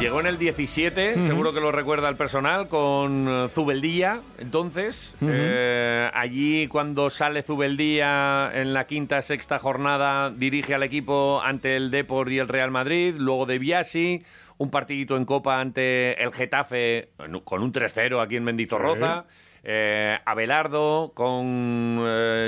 Llegó 0.00 0.20
en 0.20 0.26
el 0.26 0.38
17, 0.38 1.22
seguro 1.22 1.52
que 1.52 1.58
lo 1.58 1.72
recuerda 1.72 2.08
el 2.08 2.14
personal, 2.14 2.68
con 2.68 3.26
eh, 3.28 3.48
Zubeldía. 3.48 4.20
Entonces, 4.38 5.16
eh, 5.20 6.08
allí 6.14 6.68
cuando 6.68 7.10
sale 7.10 7.42
Zubeldía 7.42 8.48
en 8.54 8.72
la 8.74 8.86
quinta, 8.86 9.20
sexta 9.22 9.58
jornada, 9.58 10.30
dirige 10.30 10.76
al 10.76 10.84
equipo 10.84 11.40
ante 11.42 11.74
el 11.74 11.90
Depor 11.90 12.30
y 12.30 12.38
el 12.38 12.46
Real 12.46 12.70
Madrid. 12.70 13.16
Luego 13.18 13.44
de 13.44 13.58
Biasi, 13.58 14.22
un 14.58 14.70
partidito 14.70 15.16
en 15.16 15.24
Copa 15.24 15.60
ante 15.60 16.22
el 16.22 16.32
Getafe 16.32 17.08
con 17.42 17.64
un 17.64 17.72
3-0 17.72 18.22
aquí 18.22 18.36
en 18.36 18.44
Mendizorroza. 18.44 19.24
Eh, 19.64 20.16
Abelardo, 20.24 21.10
con, 21.12 22.04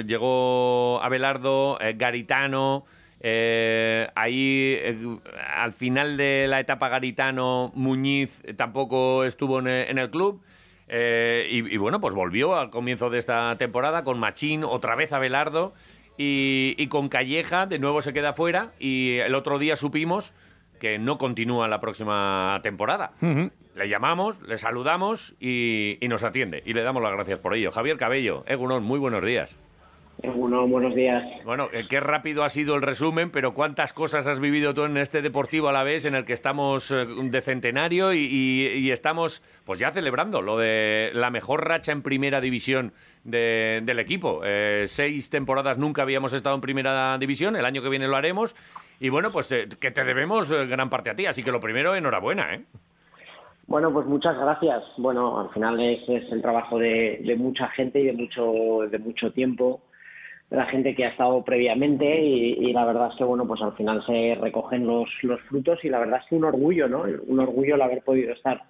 llegó 0.07 1.03
Abelardo, 1.03 1.79
Garitano. 1.97 2.85
Eh, 3.23 4.09
ahí, 4.15 4.75
eh, 4.79 4.97
al 5.55 5.73
final 5.73 6.17
de 6.17 6.47
la 6.49 6.59
etapa 6.59 6.89
Garitano, 6.89 7.71
Muñiz 7.75 8.43
tampoco 8.57 9.25
estuvo 9.25 9.59
en, 9.61 9.99
el 9.99 10.11
club. 10.11 10.43
Eh, 10.89 11.47
y, 11.51 11.77
bueno, 11.77 12.01
pues 12.01 12.15
volvió 12.15 12.57
al 12.57 12.71
comienzo 12.71 13.11
de 13.11 13.19
esta 13.19 13.57
temporada 13.59 14.03
con 14.03 14.19
Machín, 14.19 14.65
otra 14.65 14.95
vez 14.95 15.13
Abelardo. 15.13 15.75
Y, 16.17 16.75
y 16.77 16.89
con 16.89 17.09
Calleja, 17.09 17.67
de 17.67 17.79
nuevo 17.79 18.03
se 18.03 18.13
queda 18.13 18.33
fuera. 18.33 18.73
Y 18.79 19.17
el 19.19 19.35
otro 19.35 19.59
día 19.59 19.77
supimos 19.77 20.35
que 20.79 20.99
no 20.99 21.19
continúa 21.19 21.69
la 21.69 21.81
próxima 21.81 22.59
temporada. 22.63 23.13
Le 23.75 23.89
llamamos, 23.89 24.41
le 24.43 24.59
saludamos 24.59 25.35
y, 25.39 25.99
y, 26.01 26.09
nos 26.09 26.25
atiende. 26.25 26.63
Y 26.67 26.73
le 26.73 26.83
damos 26.83 27.03
las 27.03 27.13
gracias 27.13 27.39
por 27.39 27.55
ello. 27.55 27.71
Javier 27.71 27.97
Cabello, 27.97 28.45
Egunon, 28.47 28.83
muy 28.83 28.99
buenos 28.99 29.25
días. 29.25 29.59
Bueno, 30.23 30.67
buenos 30.69 30.95
días. 30.95 31.25
Bueno, 31.45 31.69
eh, 31.73 31.85
qué 31.89 32.01
rápido 32.01 32.45
ha 32.45 32.49
sido 32.49 32.75
el 32.75 32.83
resumen, 32.83 33.31
pero 33.31 33.55
cuántas 33.55 33.93
cosas 33.93 34.27
has 34.27 34.41
vivido 34.41 34.75
tú 34.75 34.85
en 34.85 34.97
este 34.97 35.23
Deportivo 35.23 35.69
a 35.69 35.73
la 35.73 35.83
vez 35.83 36.05
en 36.05 36.15
el 36.15 36.25
que 36.25 36.33
estamos 36.33 36.91
eh, 36.91 37.07
de 37.07 37.41
centenario 37.41 38.13
y, 38.13 38.91
estamos 38.91 39.43
pues 39.65 39.79
ya 39.79 39.93
celebrando 39.93 40.43
lo 40.43 40.59
de 40.59 41.11
la 41.15 41.31
mejor 41.31 41.67
racha 41.67 41.93
en 41.93 42.03
primera 42.03 42.41
división 42.41 42.93
del 43.25 43.99
equipo. 43.99 44.41
Eh, 44.45 44.85
seis 44.89 45.31
temporadas 45.31 45.79
nunca 45.79 46.03
habíamos 46.03 46.33
estado 46.33 46.55
en 46.55 46.61
primera 46.61 47.17
división, 47.19 47.57
el 47.57 47.65
año 47.65 47.81
que 47.81 47.89
viene 47.89 48.09
lo 48.09 48.17
haremos 48.17 48.57
y 48.99 49.09
bueno, 49.09 49.31
pues 49.31 49.49
que 49.49 49.91
te 49.91 50.05
debemos 50.05 50.51
gran 50.51 50.91
parte 50.91 51.11
a 51.11 51.17
ti, 51.17 51.27
así 51.27 51.43
que 51.43 51.53
lo 51.53 51.61
primero, 51.61 51.95
enhorabuena, 51.95 52.55
¿eh? 52.55 52.65
Bueno, 53.69 53.93
pues 53.93 54.05
muchas 54.07 54.37
gracias. 54.37 54.83
Bueno, 54.97 55.39
al 55.39 55.51
final 55.51 55.79
es, 55.81 56.07
es 56.09 56.33
el 56.33 56.43
trabajo 56.43 56.79
de, 56.79 57.21
de, 57.25 57.37
mucha 57.37 57.69
gente 57.69 58.01
y 58.01 58.07
de 58.07 58.13
mucho, 58.13 58.81
de 58.91 58.99
mucho 58.99 59.31
tiempo 59.31 59.81
la 60.51 60.67
gente 60.67 60.95
que 60.95 61.05
ha 61.05 61.11
estado 61.11 61.43
previamente 61.45 62.23
y, 62.23 62.73
la 62.73 62.85
verdad 62.85 63.09
es 63.13 63.17
que 63.17 63.25
bueno 63.25 63.47
pues 63.47 63.63
al 63.63 63.73
final 63.75 64.05
se 64.05 64.37
recogen 64.41 64.87
los, 64.87 65.09
los 65.23 65.41
frutos 65.43 65.79
y 65.85 65.89
la 65.89 66.01
verdad 66.01 66.21
es 66.23 66.29
que 66.29 66.35
un 66.35 66.45
orgullo 66.45 66.89
no 66.89 67.05
un 67.27 67.41
orgullo 67.41 67.77
el 67.77 67.83
haber 67.83 68.03
podido 68.03 68.33
estar 68.33 68.63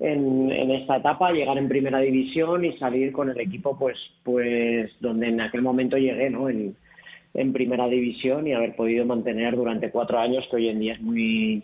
en, 0.00 0.50
en 0.50 0.70
esta 0.72 0.96
etapa 0.96 1.32
llegar 1.32 1.56
en 1.58 1.68
primera 1.68 2.00
división 2.00 2.64
y 2.64 2.76
salir 2.78 3.12
con 3.12 3.30
el 3.30 3.40
equipo 3.40 3.78
pues 3.78 3.96
pues 4.24 4.90
donde 5.00 5.28
en 5.28 5.40
aquel 5.40 5.62
momento 5.62 5.96
llegué 5.96 6.30
no 6.30 6.48
en, 6.48 6.74
en 7.34 7.52
primera 7.52 7.86
división 7.88 8.46
y 8.46 8.52
haber 8.52 8.74
podido 8.74 9.04
mantener 9.04 9.54
durante 9.54 9.90
cuatro 9.90 10.18
años 10.18 10.44
que 10.50 10.56
hoy 10.56 10.68
en 10.68 10.80
día 10.80 10.94
es 10.94 11.00
muy 11.00 11.62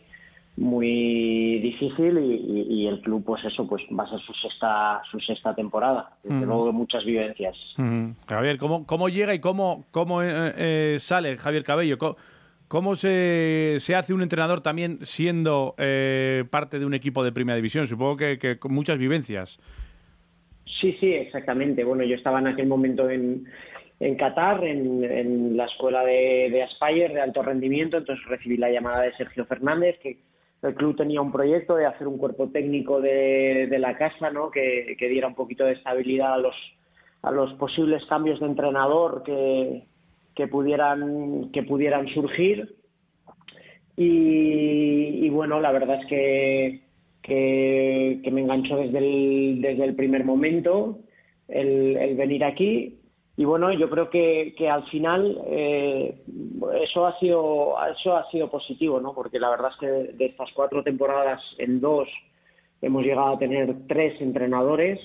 muy 0.56 1.58
difícil 1.60 2.18
y, 2.18 2.86
el 2.86 3.00
club 3.00 3.24
pues 3.24 3.44
eso 3.44 3.66
pues 3.66 3.82
va 3.98 4.04
a 4.04 4.10
ser 4.10 4.20
su 4.20 4.32
sexta 4.32 5.02
su 5.10 5.20
sexta 5.20 5.54
temporada 5.54 6.10
desde 6.22 6.46
luego 6.46 6.72
muchas 6.72 7.04
vivencias 7.04 7.56
Javier 8.26 8.56
cómo 8.56 8.86
cómo 8.86 9.08
llega 9.08 9.34
y 9.34 9.40
cómo 9.40 9.84
cómo 9.90 10.22
eh, 10.22 10.52
eh, 10.56 10.96
sale 10.98 11.36
Javier 11.36 11.64
Cabello 11.64 11.98
¿Cómo, 12.68 12.96
se, 12.96 13.76
se, 13.78 13.94
hace 13.94 14.12
un 14.12 14.22
entrenador 14.22 14.60
también 14.60 14.98
siendo 15.02 15.76
eh, 15.78 16.42
parte 16.50 16.80
de 16.80 16.84
un 16.84 16.94
equipo 16.94 17.22
de 17.22 17.30
primera 17.30 17.54
división? 17.54 17.86
Supongo 17.86 18.16
que, 18.16 18.58
con 18.58 18.74
muchas 18.74 18.98
vivencias. 18.98 19.60
Sí, 20.80 20.96
sí, 20.98 21.12
exactamente. 21.12 21.84
Bueno, 21.84 22.02
yo 22.02 22.16
estaba 22.16 22.40
en 22.40 22.48
aquel 22.48 22.66
momento 22.66 23.08
en, 23.08 23.44
en 24.00 24.16
Qatar, 24.16 24.64
en, 24.64 25.04
en 25.04 25.56
la 25.56 25.66
escuela 25.66 26.04
de, 26.04 26.48
de 26.50 26.64
Aspire 26.64 27.14
de 27.14 27.20
alto 27.20 27.40
rendimiento, 27.40 27.98
entonces 27.98 28.26
recibí 28.26 28.56
la 28.56 28.68
llamada 28.68 29.02
de 29.02 29.14
Sergio 29.14 29.46
Fernández, 29.46 29.96
que 30.02 30.18
el 30.62 30.74
club 30.74 30.96
tenía 30.96 31.20
un 31.20 31.32
proyecto 31.32 31.76
de 31.76 31.86
hacer 31.86 32.08
un 32.08 32.18
cuerpo 32.18 32.48
técnico 32.48 33.00
de, 33.00 33.68
la 33.78 33.96
casa, 33.96 34.30
¿no? 34.30 34.50
Que, 34.50 34.96
diera 34.98 35.28
un 35.28 35.34
poquito 35.34 35.64
de 35.64 35.72
estabilidad 35.72 36.34
a 36.34 36.38
los, 36.38 36.54
a 37.22 37.30
los 37.30 37.52
posibles 37.54 38.04
cambios 38.06 38.40
de 38.40 38.46
entrenador 38.46 39.22
que, 39.24 39.84
que 40.34 40.48
pudieran, 40.48 41.50
que 41.52 41.62
pudieran 41.62 42.08
surgir. 42.08 42.74
Y, 43.96 45.28
bueno, 45.30 45.60
la 45.60 45.72
verdad 45.72 46.00
es 46.02 46.06
que, 46.06 46.80
que, 47.22 48.30
me 48.30 48.42
enganchó 48.42 48.76
desde 48.76 48.98
el, 48.98 49.60
desde 49.62 49.84
el 49.84 49.94
primer 49.94 50.24
momento 50.24 50.98
el 51.48 52.16
venir 52.16 52.44
aquí 52.44 52.98
y 53.36 53.44
bueno 53.44 53.72
yo 53.72 53.90
creo 53.90 54.08
que, 54.08 54.54
que 54.56 54.68
al 54.68 54.84
final 54.88 55.38
eh, 55.46 56.16
eso 56.82 57.06
ha 57.06 57.18
sido 57.18 57.74
eso 57.98 58.16
ha 58.16 58.30
sido 58.30 58.50
positivo 58.50 59.00
no 59.00 59.14
porque 59.14 59.38
la 59.38 59.50
verdad 59.50 59.70
es 59.72 59.78
que 59.78 59.86
de 59.86 60.24
estas 60.26 60.50
cuatro 60.54 60.82
temporadas 60.82 61.42
en 61.58 61.80
dos 61.80 62.08
hemos 62.82 63.04
llegado 63.04 63.34
a 63.34 63.38
tener 63.38 63.74
tres 63.88 64.20
entrenadores. 64.20 65.00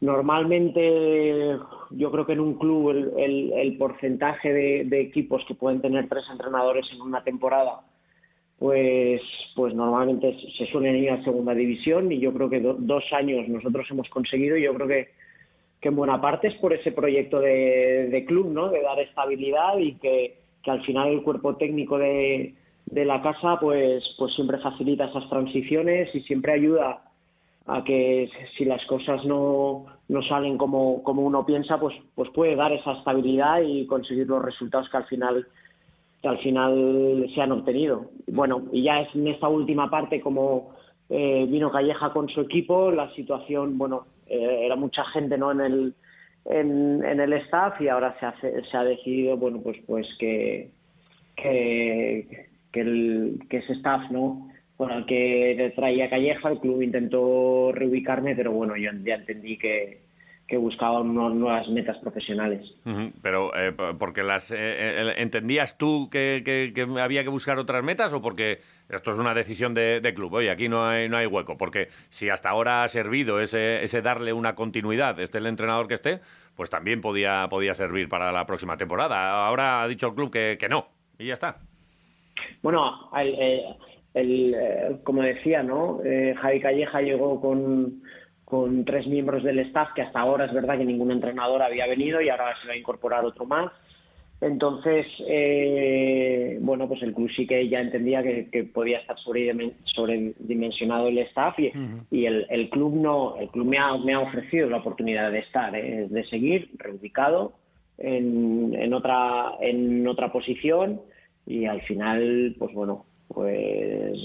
Normalmente 0.00 1.56
yo 1.90 2.10
creo 2.10 2.26
que 2.26 2.32
en 2.34 2.40
un 2.40 2.54
club 2.58 2.90
el, 3.16 3.52
el, 3.52 3.78
porcentaje 3.78 4.52
de, 4.52 5.00
equipos 5.00 5.42
que 5.48 5.54
pueden 5.54 5.80
tener 5.80 6.08
tres 6.08 6.24
entrenadores 6.30 6.86
en 6.92 7.00
una 7.00 7.22
temporada 7.22 7.80
pues 8.58 9.20
pues 9.54 9.74
normalmente 9.74 10.34
se 10.56 10.66
suelen 10.66 10.96
ir 10.96 11.10
a 11.10 11.22
segunda 11.24 11.54
división 11.54 12.10
y 12.10 12.18
yo 12.18 12.32
creo 12.32 12.48
que 12.48 12.60
dos 12.60 13.04
años 13.12 13.46
nosotros 13.48 13.86
hemos 13.90 14.08
conseguido. 14.08 14.56
Y 14.56 14.62
yo 14.62 14.74
creo 14.74 14.88
que 14.88 15.08
que 15.80 15.88
en 15.88 15.96
buena 15.96 16.20
parte 16.20 16.48
es 16.48 16.54
por 16.54 16.72
ese 16.72 16.92
proyecto 16.92 17.40
de, 17.40 18.24
club, 18.26 18.50
¿no? 18.50 18.68
De 18.68 18.82
dar 18.82 18.98
estabilidad 19.00 19.78
y 19.78 19.94
que, 19.94 20.38
al 20.66 20.82
final 20.84 21.08
el 21.08 21.22
cuerpo 21.22 21.56
técnico 21.56 21.96
de, 21.98 22.54
la 22.90 23.22
casa 23.22 23.58
pues, 23.60 24.02
pues 24.18 24.34
siempre 24.34 24.58
facilita 24.58 25.04
esas 25.04 25.28
transiciones 25.28 26.12
y 26.14 26.20
siempre 26.22 26.52
ayuda 26.52 27.02
a 27.66 27.84
que 27.84 28.30
si 28.56 28.64
las 28.64 28.84
cosas 28.86 29.24
no, 29.24 29.86
no 30.08 30.22
salen 30.22 30.56
como, 30.56 31.02
como 31.02 31.22
uno 31.22 31.44
piensa, 31.44 31.78
pues, 31.78 31.94
pues 32.14 32.30
puede 32.30 32.54
dar 32.54 32.72
esa 32.72 32.92
estabilidad 32.92 33.60
y 33.62 33.86
conseguir 33.86 34.26
los 34.26 34.44
resultados 34.44 34.88
que 34.88 34.96
al 34.96 35.06
final 35.06 35.46
que 36.22 36.28
al 36.28 36.38
final 36.38 37.30
se 37.34 37.40
han 37.42 37.52
obtenido. 37.52 38.06
Bueno, 38.26 38.64
y 38.72 38.84
ya 38.84 39.00
es 39.00 39.14
en 39.14 39.28
esta 39.28 39.48
última 39.48 39.90
parte 39.90 40.20
como 40.20 40.70
eh, 41.08 41.46
vino 41.48 41.70
Calleja 41.70 42.12
con 42.12 42.28
su 42.28 42.40
equipo, 42.40 42.90
la 42.90 43.12
situación, 43.14 43.76
bueno, 43.78 44.06
eh, 44.26 44.66
era 44.66 44.76
mucha 44.76 45.04
gente 45.06 45.38
no 45.38 45.52
en 45.52 45.60
el 45.60 45.94
en, 46.44 47.02
el 47.02 47.32
staff 47.34 47.80
y 47.80 47.88
ahora 47.88 48.16
se, 48.20 48.26
hace, 48.26 48.62
se 48.70 48.76
ha 48.76 48.84
decidido 48.84 49.36
bueno 49.36 49.60
pues 49.62 49.78
pues 49.86 50.06
que 50.18 50.70
que, 51.36 52.48
el, 52.72 53.40
que 53.50 53.58
ese 53.58 53.74
staff 53.74 54.10
no 54.10 54.48
con 54.76 54.90
el 54.90 55.06
que 55.06 55.72
traía 55.74 56.10
Calleja 56.10 56.50
el 56.50 56.60
club 56.60 56.82
intentó 56.82 57.72
reubicarme 57.72 58.34
pero 58.36 58.52
bueno 58.52 58.76
yo 58.76 58.90
ya 59.04 59.14
entendí 59.14 59.58
que 59.58 60.05
que 60.46 60.56
buscaban 60.56 61.12
nuevas 61.12 61.68
metas 61.68 61.96
profesionales. 61.98 62.62
Pero, 63.20 63.50
eh, 63.56 63.72
¿porque 63.98 64.22
las 64.22 64.52
eh, 64.52 64.56
eh, 64.58 65.14
entendías 65.16 65.76
tú 65.76 66.08
que, 66.08 66.72
había 67.00 67.24
que 67.24 67.28
buscar 67.28 67.58
otras 67.58 67.82
metas 67.82 68.12
o 68.12 68.22
porque 68.22 68.60
esto 68.88 69.10
es 69.10 69.18
una 69.18 69.34
decisión 69.34 69.74
de, 69.74 70.12
club? 70.14 70.34
Oye, 70.34 70.50
aquí 70.50 70.68
no 70.68 70.86
hay, 70.86 71.08
no 71.08 71.16
hay 71.16 71.26
hueco, 71.26 71.56
porque 71.56 71.88
si 72.10 72.28
hasta 72.28 72.50
ahora 72.50 72.84
ha 72.84 72.88
servido 72.88 73.40
ese, 73.40 73.82
ese 73.82 74.02
darle 74.02 74.32
una 74.32 74.54
continuidad, 74.54 75.18
esté 75.18 75.38
el 75.38 75.46
entrenador 75.46 75.88
que 75.88 75.94
esté, 75.94 76.20
pues 76.54 76.70
también 76.70 77.00
podía, 77.00 77.48
podía 77.50 77.74
servir 77.74 78.08
para 78.08 78.30
la 78.30 78.46
próxima 78.46 78.76
temporada. 78.76 79.48
Ahora 79.48 79.82
ha 79.82 79.88
dicho 79.88 80.06
el 80.06 80.14
club 80.14 80.30
que, 80.30 80.56
que 80.60 80.68
no, 80.68 80.86
y 81.18 81.26
ya 81.26 81.32
está. 81.32 81.56
Bueno, 82.62 83.10
el, 84.14 85.00
como 85.02 85.22
decía, 85.22 85.64
¿no? 85.64 86.00
Javi 86.36 86.60
Calleja 86.60 87.00
llegó 87.02 87.40
con 87.40 88.00
con 88.46 88.84
tres 88.84 89.08
miembros 89.08 89.42
del 89.42 89.58
staff, 89.58 89.88
que 89.92 90.02
hasta 90.02 90.20
ahora 90.20 90.44
es 90.44 90.54
verdad 90.54 90.78
que 90.78 90.84
ningún 90.84 91.10
entrenador 91.10 91.62
había 91.62 91.86
venido 91.88 92.20
y 92.20 92.28
ahora 92.28 92.54
se 92.62 92.68
va 92.68 92.74
a 92.74 92.78
incorporar 92.78 93.24
otro 93.24 93.44
más. 93.44 93.72
Entonces, 94.40 95.04
eh, 95.26 96.56
bueno, 96.60 96.86
pues 96.86 97.02
el 97.02 97.12
club 97.12 97.28
sí 97.34 97.44
que 97.44 97.68
ya 97.68 97.80
entendía 97.80 98.22
que, 98.22 98.70
podía 98.72 98.98
estar 98.98 99.16
sobredimensionado 99.18 101.08
el 101.08 101.18
staff 101.18 101.58
y, 101.58 101.72
y 102.12 102.26
el, 102.26 102.70
club 102.70 102.94
no, 102.94 103.36
el 103.36 103.48
club 103.48 103.66
me 103.66 103.78
ha, 103.78 103.96
me 103.98 104.14
ha 104.14 104.20
ofrecido 104.20 104.70
la 104.70 104.76
oportunidad 104.76 105.32
de 105.32 105.40
estar, 105.40 105.74
¿eh? 105.74 106.06
de 106.08 106.24
seguir 106.26 106.70
reubicado 106.76 107.54
en, 107.98 108.76
en 108.78 108.94
otra 108.94 109.54
en 109.60 110.06
otra 110.06 110.30
posición 110.30 111.00
y 111.46 111.64
al 111.64 111.80
final, 111.82 112.54
pues 112.58 112.72
bueno, 112.74 113.06
pues 113.28 114.16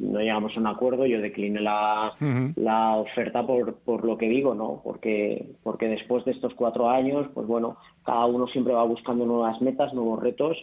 no 0.00 0.20
llegamos 0.20 0.56
a 0.56 0.60
un 0.60 0.66
acuerdo, 0.66 1.06
yo 1.06 1.20
decliné 1.20 1.60
la, 1.60 2.12
la 2.56 2.96
oferta 2.96 3.46
por, 3.46 3.76
por 3.76 4.04
lo 4.04 4.18
que 4.18 4.28
digo, 4.28 4.54
¿no? 4.54 4.80
Porque, 4.84 5.46
porque 5.62 5.88
después 5.88 6.24
de 6.24 6.32
estos 6.32 6.54
cuatro 6.54 6.90
años, 6.90 7.26
pues 7.34 7.46
bueno, 7.46 7.78
cada 8.04 8.26
uno 8.26 8.46
siempre 8.48 8.74
va 8.74 8.84
buscando 8.84 9.24
nuevas 9.24 9.60
metas, 9.60 9.94
nuevos 9.94 10.22
retos 10.22 10.56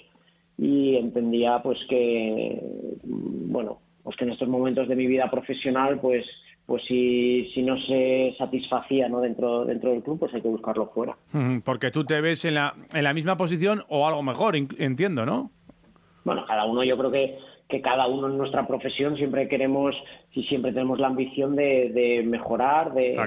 y 0.58 0.96
entendía 0.96 1.62
pues 1.64 1.78
que, 1.90 2.62
bueno, 3.04 3.80
pues 4.04 4.16
que 4.16 4.26
en 4.26 4.32
estos 4.32 4.48
momentos 4.48 4.88
de 4.88 4.96
mi 4.96 5.08
vida 5.08 5.30
profesional, 5.30 6.00
pues 6.00 6.26
pues 6.68 6.84
si, 6.86 7.50
si 7.54 7.64
no 7.64 7.78
se 7.78 8.36
satisfacía 8.38 9.08
¿no? 9.08 9.22
dentro, 9.22 9.64
dentro 9.64 9.92
del 9.92 10.04
club, 10.04 10.20
pues 10.20 10.34
hay 10.34 10.42
que 10.42 10.50
buscarlo 10.50 10.88
fuera. 10.88 11.16
Porque 11.64 11.92
tú 11.92 12.04
te 12.04 12.20
ves 12.20 12.44
en 12.44 12.56
la, 12.56 12.76
en 12.94 13.06
la 13.06 13.14
misma 13.14 13.38
posición 13.38 13.86
o 13.88 14.06
algo 14.06 14.22
mejor, 14.22 14.58
entiendo, 14.58 15.26
¿no? 15.26 15.50
Bueno, 16.26 16.44
cada 16.46 16.66
uno 16.66 16.84
yo 16.84 16.98
creo 16.98 17.10
que 17.10 17.38
que 17.68 17.82
cada 17.82 18.08
uno 18.08 18.28
en 18.28 18.38
nuestra 18.38 18.66
profesión 18.66 19.18
siempre 19.18 19.48
queremos 19.48 19.96
y 20.34 20.44
siempre 20.44 20.72
tenemos 20.72 21.00
la 21.00 21.08
ambición 21.08 21.56
de, 21.56 22.24
mejorar 22.26 22.94
de 22.94 23.18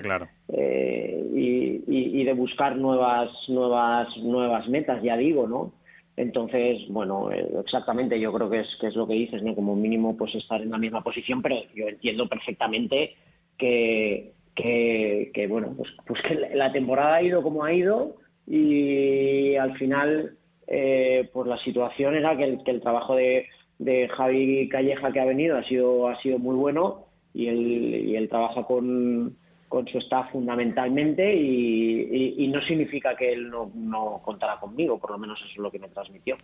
eh, 0.48 1.26
y, 1.34 2.24
de 2.24 2.32
buscar 2.32 2.76
nuevas 2.76 3.30
nuevas 3.48 4.08
nuevas 4.18 4.68
metas 4.68 5.02
ya 5.02 5.16
digo 5.16 5.46
no 5.46 5.72
entonces 6.16 6.78
bueno 6.88 7.30
eh, 7.32 7.48
exactamente 7.64 8.20
yo 8.20 8.32
creo 8.32 8.48
que 8.48 8.60
es 8.60 8.68
que 8.80 8.88
es 8.88 8.94
lo 8.94 9.06
que 9.06 9.14
dices 9.14 9.42
no 9.42 9.54
como 9.54 9.74
mínimo 9.74 10.16
pues 10.16 10.34
estar 10.34 10.60
en 10.62 10.70
la 10.70 10.78
misma 10.78 11.02
posición 11.02 11.42
pero 11.42 11.56
yo 11.74 11.88
entiendo 11.88 12.28
perfectamente 12.28 13.16
que 13.58 14.32
que, 14.54 15.46
bueno 15.48 15.74
pues 15.76 15.90
pues 16.06 16.20
que 16.22 16.34
la 16.54 16.70
temporada 16.70 17.16
ha 17.16 17.22
ido 17.22 17.42
como 17.42 17.64
ha 17.64 17.72
ido 17.72 18.16
y 18.46 19.56
al 19.56 19.76
final 19.78 20.36
eh, 20.66 21.28
pues 21.32 21.46
la 21.48 21.58
situación 21.58 22.14
era 22.14 22.36
que 22.36 22.58
el 22.64 22.80
trabajo 22.80 23.16
de 23.16 23.46
de 23.80 24.08
Javi 24.08 24.68
Calleja 24.68 25.10
que 25.10 25.20
ha 25.20 25.24
venido 25.24 25.56
ha 25.56 25.64
sido, 25.64 26.08
ha 26.08 26.20
sido 26.20 26.38
muy 26.38 26.54
bueno 26.54 27.06
y 27.32 27.46
él, 27.46 28.04
y 28.08 28.14
él 28.14 28.28
trabaja 28.28 28.64
con, 28.64 29.36
con 29.70 29.86
su 29.86 29.98
staff 29.98 30.32
fundamentalmente 30.32 31.32
y, 31.32 32.48
no 32.52 32.60
significa 32.62 33.14
que 33.14 33.32
él 33.32 33.48
no, 33.48 33.70
no, 33.72 34.20
contará 34.24 34.58
conmigo, 34.58 34.98
por 34.98 35.12
lo 35.12 35.18
menos 35.18 35.38
eso 35.38 35.48
es 35.48 35.58
lo 35.58 35.70
que 35.70 35.78
me 35.78 35.88
transmitió. 35.88 36.36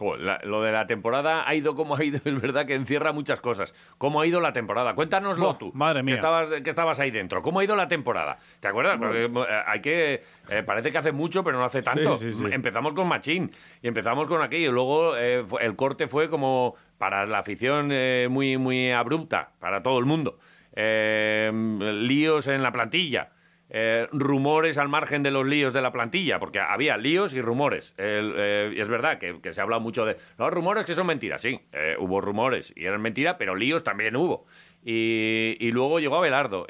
lo 0.00 0.62
de 0.62 0.72
la 0.72 0.84
temporada 0.88 1.48
ha 1.48 1.54
ido 1.54 1.76
como 1.76 1.94
ha 1.94 2.02
ido, 2.02 2.18
es 2.24 2.42
verdad 2.42 2.66
que 2.66 2.74
encierra 2.74 3.12
muchas 3.12 3.40
cosas. 3.40 3.72
¿Cómo 3.98 4.20
ha 4.20 4.26
ido 4.26 4.40
la 4.40 4.52
temporada? 4.52 4.96
Cuéntanoslo 4.96 5.54
tú. 5.54 5.70
Madre 5.74 6.02
mía. 6.02 6.14
Que 6.14 6.18
estabas, 6.18 6.50
que 6.50 6.68
estabas 6.68 6.98
ahí 6.98 7.12
dentro. 7.12 7.40
¿Cómo 7.40 7.60
ha 7.60 7.64
ido 7.64 7.76
la 7.76 7.86
temporada? 7.86 8.36
¿Te 8.58 8.66
acuerdas? 8.66 8.98
Porque 8.98 9.26
eh, 9.26 9.62
hay 9.64 9.80
que. 9.80 10.22
Eh, 10.50 10.64
parece 10.66 10.90
que 10.90 10.98
hace 10.98 11.12
mucho, 11.12 11.44
pero 11.44 11.58
no 11.58 11.64
hace 11.64 11.82
tanto. 11.82 12.18
Empezamos 12.50 12.94
con 12.94 13.06
Machín 13.06 13.52
y 13.80 13.86
empezamos 13.86 14.26
con 14.26 14.42
aquello. 14.42 14.72
Luego 14.72 15.16
eh, 15.16 15.44
el 15.60 15.76
corte 15.76 16.08
fue 16.08 16.28
como 16.28 16.74
para 16.98 17.26
la 17.26 17.38
afición 17.38 17.92
muy, 18.28 18.56
muy 18.56 18.90
abrupta, 18.90 19.50
para 19.60 19.84
todo 19.84 20.00
el 20.00 20.04
mundo 20.04 20.40
eh, 20.76 21.50
líos 21.52 22.46
en 22.46 22.62
la 22.62 22.70
plantilla. 22.70 23.32
Eh, 23.68 24.06
rumores 24.12 24.78
al 24.78 24.88
margen 24.88 25.24
de 25.24 25.32
los 25.32 25.44
líos 25.44 25.72
de 25.72 25.82
la 25.82 25.90
plantilla, 25.90 26.38
porque 26.38 26.60
había 26.60 26.96
líos 26.96 27.34
y 27.34 27.42
rumores. 27.42 27.94
Eh, 27.98 28.72
y 28.76 28.80
es 28.80 28.88
verdad 28.88 29.18
que, 29.18 29.52
se 29.52 29.60
ha 29.60 29.64
hablado 29.64 29.82
mucho 29.82 30.04
de 30.04 30.16
los 30.38 30.52
rumores 30.52 30.86
que 30.86 30.94
son 30.94 31.06
mentiras, 31.06 31.42
sí, 31.42 31.60
eh, 31.72 31.96
hubo 31.98 32.20
rumores 32.20 32.72
y 32.76 32.84
eran 32.84 33.02
mentiras, 33.02 33.36
pero 33.38 33.56
líos 33.56 33.82
también 33.82 34.14
hubo. 34.14 34.46
Y, 34.84 35.70
luego 35.72 35.98
llegó 35.98 36.16
Abelardo, 36.16 36.66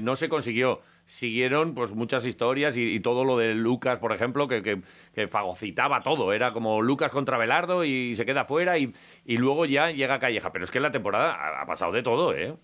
no 0.00 0.16
se 0.16 0.28
consiguió. 0.28 0.80
Siguieron 1.06 1.74
pues 1.74 1.92
muchas 1.92 2.24
historias 2.26 2.76
y, 2.76 2.98
todo 2.98 3.24
lo 3.24 3.36
de 3.36 3.54
Lucas, 3.54 4.00
por 4.00 4.12
ejemplo, 4.12 4.48
que, 4.48 4.82
fagocitaba 5.28 6.02
todo. 6.02 6.32
Era 6.32 6.52
como 6.52 6.82
Lucas 6.82 7.12
contra 7.12 7.36
Abelardo 7.36 7.84
y 7.84 8.16
se 8.16 8.26
queda 8.26 8.44
fuera 8.44 8.76
y, 8.76 8.92
luego 9.24 9.66
ya 9.66 9.92
llega 9.92 10.18
Calleja. 10.18 10.52
Pero 10.52 10.64
es 10.64 10.72
que 10.72 10.80
la 10.80 10.90
temporada 10.90 11.32
ha, 11.32 11.62
ha 11.62 11.66
pasado 11.66 11.92
de 11.92 12.02
todo, 12.02 12.34
¿eh? 12.34 12.56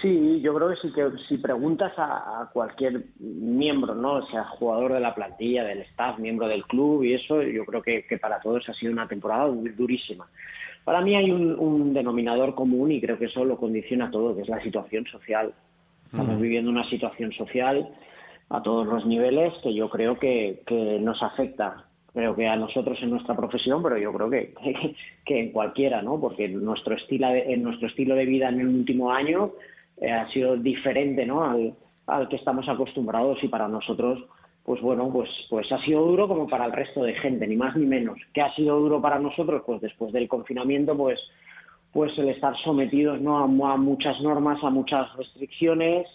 Sí, 0.00 0.40
yo 0.42 0.54
creo 0.54 0.70
que 0.70 0.76
sí 0.76 0.92
que 0.92 1.10
si 1.28 1.38
preguntas 1.38 1.92
a, 1.96 2.50
cualquier 2.52 3.04
miembro, 3.18 3.94
¿no? 3.94 4.26
sea, 4.26 4.44
jugador 4.44 4.92
de 4.92 5.00
la 5.00 5.14
plantilla, 5.14 5.64
del 5.64 5.82
staff, 5.82 6.18
miembro 6.18 6.48
del 6.48 6.64
club 6.64 7.04
y 7.04 7.14
eso, 7.14 7.42
yo 7.42 7.64
creo 7.64 7.82
que, 7.82 8.04
para 8.20 8.40
todos 8.40 8.68
ha 8.68 8.74
sido 8.74 8.92
una 8.92 9.08
temporada 9.08 9.46
durísima. 9.46 10.26
Para 10.84 11.00
mí 11.00 11.16
hay 11.16 11.30
un, 11.30 11.94
denominador 11.94 12.54
común 12.54 12.92
y 12.92 13.00
creo 13.00 13.18
que 13.18 13.26
eso 13.26 13.44
lo 13.44 13.56
condiciona 13.56 14.10
todo, 14.10 14.34
que 14.34 14.42
es 14.42 14.48
la 14.48 14.62
situación 14.62 15.06
social. 15.06 15.54
Estamos 16.06 16.40
viviendo 16.40 16.70
una 16.70 16.88
situación 16.90 17.32
social 17.32 17.88
a 18.50 18.62
todos 18.62 18.86
los 18.86 19.06
niveles 19.06 19.52
que 19.62 19.74
yo 19.74 19.88
creo 19.88 20.18
que, 20.18 20.62
nos 21.00 21.22
afecta. 21.22 21.86
Creo 22.12 22.36
que 22.36 22.46
a 22.46 22.56
nosotros 22.56 22.98
en 23.02 23.10
nuestra 23.10 23.34
profesión, 23.34 23.82
pero 23.82 23.96
yo 23.98 24.12
creo 24.12 24.30
que, 24.30 24.54
que, 25.24 25.40
en 25.40 25.50
cualquiera, 25.50 26.02
¿no? 26.02 26.20
Porque 26.20 26.48
nuestro 26.48 26.94
estilo, 26.94 27.28
en 27.28 27.62
nuestro 27.62 27.88
estilo 27.88 28.14
de 28.14 28.26
vida 28.26 28.48
en 28.50 28.60
el 28.60 28.68
último 28.68 29.10
año 29.10 29.52
eh, 29.98 30.10
ha 30.10 30.28
sido 30.30 30.56
diferente 30.56 31.26
¿no? 31.26 31.44
al, 31.44 31.74
al 32.06 32.28
que 32.28 32.36
estamos 32.36 32.68
acostumbrados 32.68 33.42
y 33.42 33.48
para 33.48 33.68
nosotros 33.68 34.24
pues 34.64 34.80
bueno, 34.80 35.10
pues, 35.12 35.28
pues 35.50 35.70
ha 35.70 35.78
sido 35.84 36.06
duro 36.06 36.26
como 36.26 36.48
para 36.48 36.64
el 36.64 36.72
resto 36.72 37.02
de 37.02 37.12
gente, 37.14 37.46
ni 37.46 37.54
más 37.54 37.76
ni 37.76 37.84
menos. 37.84 38.18
¿Qué 38.32 38.40
ha 38.40 38.52
sido 38.54 38.80
duro 38.80 39.00
para 39.00 39.18
nosotros? 39.18 39.62
Pues 39.66 39.80
después 39.82 40.10
del 40.12 40.26
confinamiento, 40.26 40.96
pues, 40.96 41.20
pues 41.92 42.16
el 42.18 42.30
estar 42.30 42.56
sometidos 42.64 43.20
¿no? 43.20 43.38
a, 43.38 43.76
muchas 43.76 44.18
normas, 44.22 44.64
a 44.64 44.70
muchas 44.70 45.14
restricciones, 45.16 46.06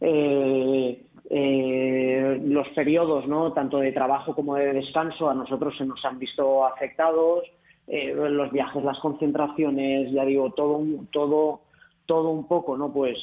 eh, 0.00 1.00
eh, 1.30 2.40
los 2.44 2.68
periodos, 2.70 3.28
¿no? 3.28 3.52
tanto 3.52 3.78
de 3.78 3.92
trabajo 3.92 4.34
como 4.34 4.56
de 4.56 4.72
descanso, 4.72 5.30
a 5.30 5.34
nosotros 5.34 5.76
se 5.78 5.86
nos 5.86 6.04
han 6.04 6.18
visto 6.18 6.66
afectados, 6.66 7.44
los 7.86 8.50
viajes, 8.52 8.82
las 8.82 8.98
concentraciones, 9.00 10.10
ya 10.12 10.24
digo, 10.24 10.50
todo, 10.50 10.82
todo 11.10 11.61
todo 12.06 12.30
un 12.30 12.46
poco, 12.46 12.76
¿no? 12.76 12.92
Pues, 12.92 13.18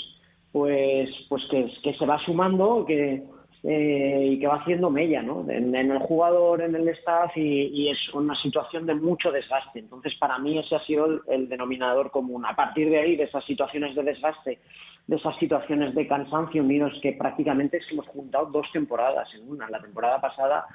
pues, 0.51 1.09
pues 1.27 1.43
que, 1.49 1.71
que 1.83 1.93
se 1.93 2.05
va 2.05 2.19
sumando, 2.25 2.85
que 2.85 3.23
eh, 3.61 4.29
y 4.31 4.39
que 4.39 4.47
va 4.47 4.55
haciendo 4.55 4.89
mella, 4.89 5.21
¿no? 5.21 5.45
En, 5.49 5.75
el 5.75 5.99
jugador, 5.99 6.61
en 6.61 6.75
el 6.75 6.87
staff 6.89 7.35
y, 7.35 7.89
es 7.89 7.97
una 8.13 8.33
situación 8.41 8.85
de 8.85 8.95
mucho 8.95 9.33
desgaste. 9.33 9.79
Entonces, 9.79 10.13
para 10.17 10.39
mí 10.39 10.57
ese 10.57 10.77
ha 10.77 10.85
sido 10.85 11.21
el, 11.27 11.49
denominador 11.49 12.09
común. 12.09 12.45
A 12.45 12.55
partir 12.55 12.89
de 12.89 12.99
ahí, 12.99 13.15
de 13.17 13.25
esas 13.25 13.43
situaciones 13.43 13.95
de 13.95 14.03
desgaste, 14.03 14.59
de 15.07 15.15
esas 15.15 15.37
situaciones 15.39 15.93
de 15.93 16.07
cansancio 16.07 16.63
unidos 16.63 16.93
que 17.01 17.11
prácticamente 17.11 17.81
hemos 17.91 18.07
juntado 18.07 18.45
dos 18.45 18.65
temporadas 18.71 19.27
en 19.35 19.49
una. 19.49 19.69
La 19.69 19.81
temporada 19.81 20.21
pasada 20.21 20.65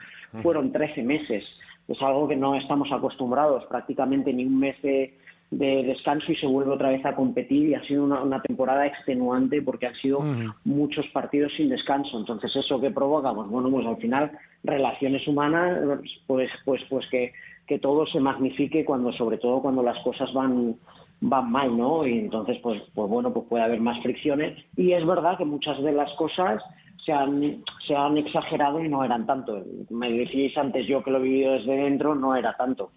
fueron 0.42 0.70
13 0.70 1.02
meses. 1.04 1.42
Es 1.88 2.02
algo 2.02 2.28
que 2.28 2.37
no 2.37 2.54
estamos 2.54 2.92
acostumbrados. 2.92 3.64
Prácticamente 3.64 4.30
ni 4.30 4.44
un 4.44 4.58
mes 4.58 4.80
de 4.82 5.16
de 5.58 5.84
descanso 5.84 6.32
y 6.32 6.37
se 6.37 6.46
vuelve 6.46 6.73
otra 6.73 6.90
vez 6.90 7.04
a 7.06 7.14
competir 7.14 7.68
y 7.68 7.75
ha 7.75 7.82
sido 7.84 8.04
una, 8.04 8.42
temporada 8.42 8.87
extenuante 8.87 9.62
porque 9.62 9.87
han 9.87 9.94
sido 9.96 10.20
muchos 10.64 11.06
partidos 11.08 11.52
sin 11.56 11.68
descanso. 11.68 12.18
Entonces, 12.18 12.54
¿eso 12.56 12.80
que 12.80 12.90
provocamos? 12.90 13.49
Bueno, 13.49 13.70
pues 13.70 13.87
al 13.87 13.96
final 13.99 14.32
relaciones 14.62 15.26
humanas, 15.28 16.00
pues, 16.26 16.50
pues, 16.64 16.82
pues 16.88 17.06
que, 17.11 17.32
que 17.66 17.78
todo 17.78 18.06
se 18.06 18.20
magnifique 18.20 18.84
cuando, 18.84 19.12
sobre 19.12 19.38
todo 19.38 19.62
cuando 19.62 19.82
las 19.82 19.99
cosas 20.02 20.32
van 20.32 20.76
van 21.20 21.50
mal, 21.50 21.75
¿no? 21.75 22.06
Y 22.06 22.18
entonces, 22.18 22.58
pues, 22.62 22.82
pues 22.94 23.08
bueno, 23.08 23.32
pues 23.32 23.46
puede 23.49 23.64
haber 23.64 23.80
más 23.80 24.02
fricciones. 24.02 24.58
Y 24.76 24.92
es 24.92 25.06
verdad 25.06 25.38
que 25.38 25.44
muchas 25.46 25.80
de 25.82 25.92
las 25.92 26.12
cosas 26.14 26.62
se 27.06 27.12
han, 27.12 27.62
se 27.87 27.94
han 27.94 28.18
exagerado 28.18 28.84
y 28.84 28.88
no 28.88 29.04
eran 29.04 29.25
tanto. 29.25 29.62
Me 29.88 30.12
decíais 30.12 30.56
antes 30.58 30.87
yo 30.87 31.02
que 31.02 31.11
lo 31.11 31.18
he 31.18 31.23
vivido 31.23 31.52
desde 31.52 31.76
dentro, 31.76 32.14
no 32.14 32.37
era 32.37 32.54
tanto 32.56 32.90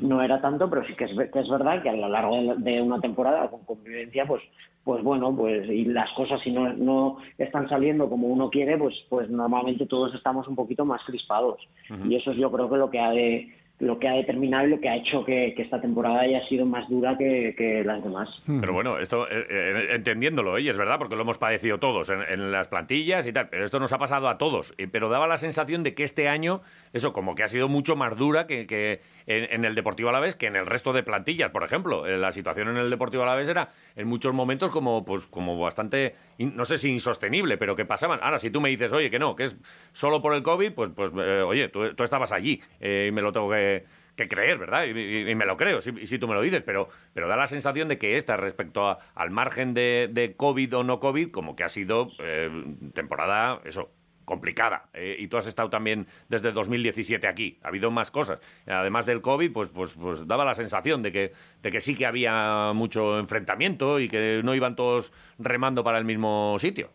no 0.00 0.22
era 0.22 0.40
tanto, 0.40 0.68
pero 0.68 0.84
sí 0.86 0.94
que 0.94 1.04
es, 1.04 1.30
que 1.30 1.40
es 1.40 1.48
verdad 1.48 1.82
que 1.82 1.90
a 1.90 1.94
lo 1.94 2.08
largo 2.08 2.36
de, 2.56 2.80
una 2.80 3.00
temporada 3.00 3.48
con 3.48 3.64
convivencia, 3.64 4.26
pues, 4.26 4.42
pues 4.84 5.02
bueno, 5.02 5.34
pues 5.34 5.68
y 5.68 5.84
las 5.84 6.10
cosas 6.12 6.40
si 6.42 6.50
no, 6.50 6.72
no 6.72 7.18
están 7.38 7.68
saliendo 7.68 8.08
como 8.08 8.28
uno 8.28 8.50
quiere, 8.50 8.76
pues, 8.76 8.94
pues 9.08 9.28
normalmente 9.30 9.86
todos 9.86 10.14
estamos 10.14 10.48
un 10.48 10.56
poquito 10.56 10.84
más 10.84 11.02
crispados. 11.04 11.60
Y 12.08 12.16
eso 12.16 12.32
es 12.32 12.38
yo 12.38 12.50
creo 12.50 12.70
que 12.70 12.76
lo 12.76 12.90
que 12.90 13.00
ha 13.00 13.10
de 13.10 13.54
lo 13.82 13.98
que 13.98 14.08
ha 14.08 14.12
determinado 14.12 14.66
y 14.66 14.70
lo 14.70 14.80
que 14.80 14.88
ha 14.88 14.96
hecho 14.96 15.24
que, 15.24 15.54
esta 15.58 15.80
temporada 15.80 16.20
haya 16.20 16.46
sido 16.48 16.64
más 16.64 16.88
dura 16.88 17.18
que, 17.18 17.82
las 17.84 18.02
demás. 18.02 18.28
Hmm. 18.46 18.60
Pero 18.60 18.72
bueno, 18.72 18.98
esto 18.98 19.28
eh, 19.28 19.44
eh, 19.50 19.86
entendiéndolo, 19.90 20.58
y 20.58 20.68
es 20.68 20.78
verdad, 20.78 20.98
porque 20.98 21.16
lo 21.16 21.22
hemos 21.22 21.38
padecido 21.38 21.78
todos 21.78 22.08
en, 22.08 22.52
las 22.52 22.68
plantillas 22.68 23.26
y 23.26 23.32
tal, 23.32 23.48
pero 23.48 23.64
esto 23.64 23.80
nos 23.80 23.92
ha 23.92 23.98
pasado 23.98 24.28
a 24.28 24.38
todos. 24.38 24.72
Pero 24.92 25.08
daba 25.08 25.26
la 25.26 25.36
sensación 25.36 25.82
de 25.82 25.94
que 25.94 26.04
este 26.04 26.28
año, 26.28 26.60
eso 26.92 27.12
como 27.12 27.34
que 27.34 27.42
ha 27.42 27.48
sido 27.48 27.68
mucho 27.68 27.96
más 27.96 28.16
dura 28.16 28.46
que, 28.46 29.00
en, 29.26 29.64
el 29.64 29.74
Deportivo 29.74 30.10
Alavés 30.10 30.36
que 30.36 30.46
en 30.46 30.54
el 30.54 30.66
resto 30.66 30.92
de 30.92 31.02
plantillas, 31.02 31.50
por 31.50 31.64
ejemplo. 31.64 32.06
Eh, 32.06 32.18
la 32.18 32.30
situación 32.30 32.68
en 32.68 32.76
el 32.76 32.90
Deportivo 32.90 33.24
Alavés 33.24 33.48
era 33.48 33.70
en 33.96 34.06
muchos 34.06 34.32
momentos 34.32 34.70
como, 34.70 35.04
pues, 35.04 35.24
como 35.26 35.58
bastante, 35.58 36.14
no 36.38 36.64
sé 36.64 36.78
si 36.78 36.90
insostenible, 36.90 37.58
pero 37.58 37.74
que 37.74 37.84
pasaban. 37.84 38.20
Ahora, 38.22 38.38
si 38.38 38.50
tú 38.50 38.60
me 38.60 38.68
dices, 38.68 38.92
oye, 38.92 39.10
que 39.10 39.18
no, 39.18 39.34
que 39.34 39.44
es 39.44 39.58
solo 39.92 40.22
por 40.22 40.34
el 40.34 40.42
COVID, 40.42 40.72
pues, 40.72 40.90
pues 40.94 41.12
oye, 41.12 41.68
tú, 41.68 41.94
tú 41.94 42.04
estabas 42.04 42.30
allí 42.30 42.60
y 42.80 43.10
me 43.10 43.22
lo 43.22 43.32
tengo 43.32 43.50
que 43.50 43.71
que, 44.16 44.28
creer, 44.28 44.58
¿verdad? 44.58 44.84
Y, 44.84 45.34
me 45.34 45.46
lo 45.46 45.56
creo, 45.56 45.80
si, 45.80 46.06
si, 46.06 46.18
tú 46.18 46.28
me 46.28 46.34
lo 46.34 46.40
dices, 46.42 46.62
pero, 46.62 46.88
pero 47.12 47.28
da 47.28 47.36
la 47.36 47.46
sensación 47.46 47.88
de 47.88 47.98
que 47.98 48.16
esta, 48.16 48.36
respecto 48.36 48.98
al 49.14 49.30
margen 49.30 49.74
de, 49.74 50.34
COVID 50.36 50.76
o 50.76 50.84
no 50.84 51.00
COVID, 51.00 51.30
como 51.30 51.56
que 51.56 51.64
ha 51.64 51.68
sido 51.68 52.10
eh, 52.20 52.50
temporada, 52.94 53.60
eso, 53.64 53.90
complicada. 54.24 54.84
Eh, 54.94 55.16
y 55.18 55.28
tú 55.28 55.36
has 55.36 55.46
estado 55.46 55.70
también 55.70 56.06
desde 56.28 56.52
2017 56.52 57.26
aquí. 57.26 57.58
Ha 57.62 57.68
habido 57.68 57.90
más 57.90 58.10
cosas. 58.10 58.40
Además 58.66 59.06
del 59.06 59.20
COVID, 59.20 59.52
pues, 59.52 59.68
pues, 59.68 59.94
pues 59.94 60.26
daba 60.26 60.44
la 60.44 60.54
sensación 60.54 61.02
de 61.02 61.12
que, 61.12 61.32
de 61.62 61.70
que 61.70 61.80
sí 61.80 61.94
que 61.94 62.06
había 62.06 62.72
mucho 62.74 63.18
enfrentamiento 63.18 64.00
y 64.00 64.08
que 64.08 64.40
no 64.44 64.54
iban 64.54 64.76
todos 64.76 65.12
remando 65.38 65.84
para 65.84 65.98
el 65.98 66.04
mismo 66.04 66.56
sitio. 66.58 66.90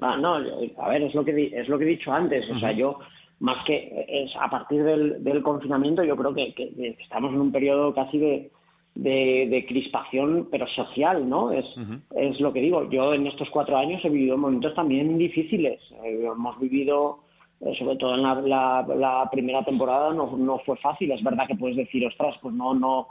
Ah, 0.00 0.16
no, 0.16 0.36
a 0.36 0.88
ver, 0.88 1.02
es 1.02 1.14
lo 1.14 1.24
que, 1.24 1.50
es 1.52 1.68
lo 1.68 1.78
que 1.78 1.84
he 1.84 1.88
dicho 1.88 2.12
antes. 2.12 2.48
O 2.50 2.58
sea, 2.58 2.72
yo 2.72 3.00
más 3.40 3.64
que 3.64 4.04
es 4.06 4.30
a 4.38 4.48
partir 4.48 4.84
del, 4.84 5.42
confinamiento, 5.42 6.04
yo 6.04 6.14
creo 6.16 6.34
que, 6.34 6.54
estamos 7.00 7.32
en 7.32 7.40
un 7.40 7.50
periodo 7.50 7.94
casi 7.94 8.18
de, 8.18 8.50
de, 8.94 9.64
crispación, 9.66 10.48
pero 10.50 10.66
social, 10.68 11.28
¿no? 11.28 11.50
Es, 11.50 11.64
es 12.16 12.38
lo 12.38 12.52
que 12.52 12.60
digo. 12.60 12.88
Yo 12.90 13.14
en 13.14 13.26
estos 13.26 13.48
cuatro 13.50 13.76
años 13.78 14.04
he 14.04 14.10
vivido 14.10 14.36
momentos 14.36 14.74
también 14.74 15.16
difíciles. 15.16 15.80
Eh, 16.04 16.28
hemos 16.30 16.60
vivido, 16.60 17.20
eh, 17.60 17.74
sobre 17.78 17.96
todo 17.96 18.14
en 18.14 18.22
la, 18.22 18.84
la, 18.86 19.28
primera 19.32 19.64
temporada, 19.64 20.12
no, 20.12 20.36
no, 20.36 20.58
fue 20.58 20.76
fácil. 20.76 21.10
Es 21.10 21.22
verdad 21.22 21.46
que 21.46 21.56
puedes 21.56 21.78
decir, 21.78 22.06
ostras, 22.06 22.36
pues 22.42 22.54
no, 22.54 22.74
no, 22.74 23.08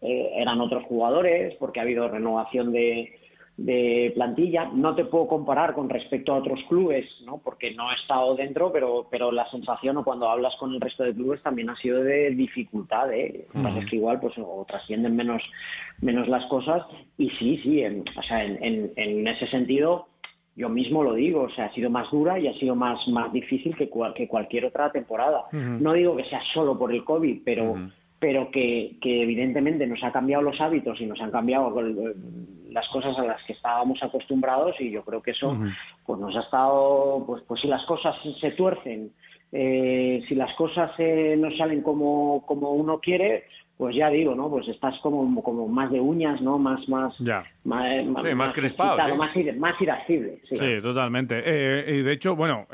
eh, 0.00 0.32
eran 0.36 0.60
otros 0.62 0.84
jugadores, 0.84 1.54
porque 1.58 1.80
ha 1.80 1.82
habido 1.82 2.08
renovación 2.08 2.72
de, 2.72 3.12
de 3.56 4.12
plantilla. 4.14 4.66
No 4.72 4.94
te 4.94 5.04
puedo 5.04 5.26
comparar 5.26 5.72
con 5.74 5.88
respecto 5.88 6.32
a 6.32 6.38
otros 6.38 6.60
clubes, 6.68 7.06
¿no? 7.24 7.38
porque 7.38 7.74
no 7.74 7.90
he 7.90 7.94
estado 7.94 8.34
dentro, 8.36 8.70
pero, 8.72 9.06
pero 9.10 9.32
la 9.32 9.48
sensación 9.50 9.96
o 9.96 10.04
cuando 10.04 10.28
hablas 10.28 10.54
con 10.56 10.74
el 10.74 10.80
resto 10.80 11.04
de 11.04 11.14
clubes 11.14 11.42
también 11.42 11.70
ha 11.70 11.76
sido 11.76 12.02
de 12.02 12.30
dificultad. 12.30 13.12
¿eh? 13.12 13.46
es 13.54 13.90
que 13.90 13.96
igual 13.96 14.20
pues 14.20 14.34
o 14.38 14.64
trascienden 14.68 15.16
menos, 15.16 15.42
menos 16.00 16.28
las 16.28 16.44
cosas. 16.46 16.84
Y 17.16 17.30
sí, 17.30 17.58
sí, 17.62 17.82
en, 17.82 18.04
o 18.16 18.22
sea, 18.22 18.44
en, 18.44 18.92
en, 18.94 19.26
ese 19.26 19.46
sentido 19.48 20.08
yo 20.54 20.70
mismo 20.70 21.02
lo 21.02 21.12
digo, 21.12 21.42
o 21.42 21.50
sea, 21.50 21.66
ha 21.66 21.74
sido 21.74 21.90
más 21.90 22.10
dura 22.10 22.38
y 22.38 22.48
ha 22.48 22.54
sido 22.54 22.74
más, 22.74 22.98
más 23.08 23.30
difícil 23.30 23.76
que, 23.76 23.90
que 24.14 24.28
cualquier 24.28 24.64
otra 24.64 24.90
temporada. 24.90 25.44
No 25.52 25.92
digo 25.92 26.16
que 26.16 26.24
sea 26.24 26.40
solo 26.54 26.78
por 26.78 26.92
el 26.92 27.04
COVID, 27.04 27.42
pero 27.44 27.76
pero 28.18 28.50
que, 28.50 28.96
que, 29.02 29.22
evidentemente 29.22 29.86
nos 29.86 30.02
ha 30.02 30.10
cambiado 30.10 30.42
los 30.42 30.58
hábitos 30.60 30.98
y 31.00 31.06
nos 31.06 31.20
han 31.20 31.30
cambiado 31.30 31.70
las 32.76 32.88
cosas 32.90 33.18
a 33.18 33.24
las 33.24 33.42
que 33.44 33.54
estábamos 33.54 34.02
acostumbrados 34.02 34.76
y 34.80 34.90
yo 34.90 35.02
creo 35.02 35.22
que 35.22 35.30
eso 35.30 35.56
pues 36.04 36.20
nos 36.20 36.36
ha 36.36 36.40
estado 36.40 37.24
pues 37.26 37.42
pues 37.48 37.62
si 37.62 37.68
las 37.68 37.82
cosas 37.86 38.14
se 38.38 38.50
tuercen 38.50 39.12
eh, 39.50 40.22
si 40.28 40.34
las 40.34 40.54
cosas 40.56 40.90
eh, 40.98 41.36
no 41.38 41.48
salen 41.56 41.80
como, 41.80 42.44
como 42.44 42.72
uno 42.72 43.00
quiere 43.00 43.44
pues 43.78 43.96
ya 43.96 44.10
digo 44.10 44.34
no 44.34 44.50
pues 44.50 44.68
estás 44.68 44.94
como 45.02 45.42
como 45.42 45.66
más 45.66 45.90
de 45.90 46.00
uñas 46.00 46.42
no 46.42 46.58
más 46.58 46.86
más 46.86 47.18
más, 47.64 48.04
sí, 48.22 48.34
más, 48.34 48.52
crispado 48.52 48.98
más, 49.16 49.34
más 49.56 49.80
irascible 49.80 50.42
sí, 50.44 50.80
totalmente. 50.82 51.42
Eh, 51.46 51.96
y 51.96 52.02
de 52.02 52.12
hecho 52.12 52.36
bueno 52.36 52.66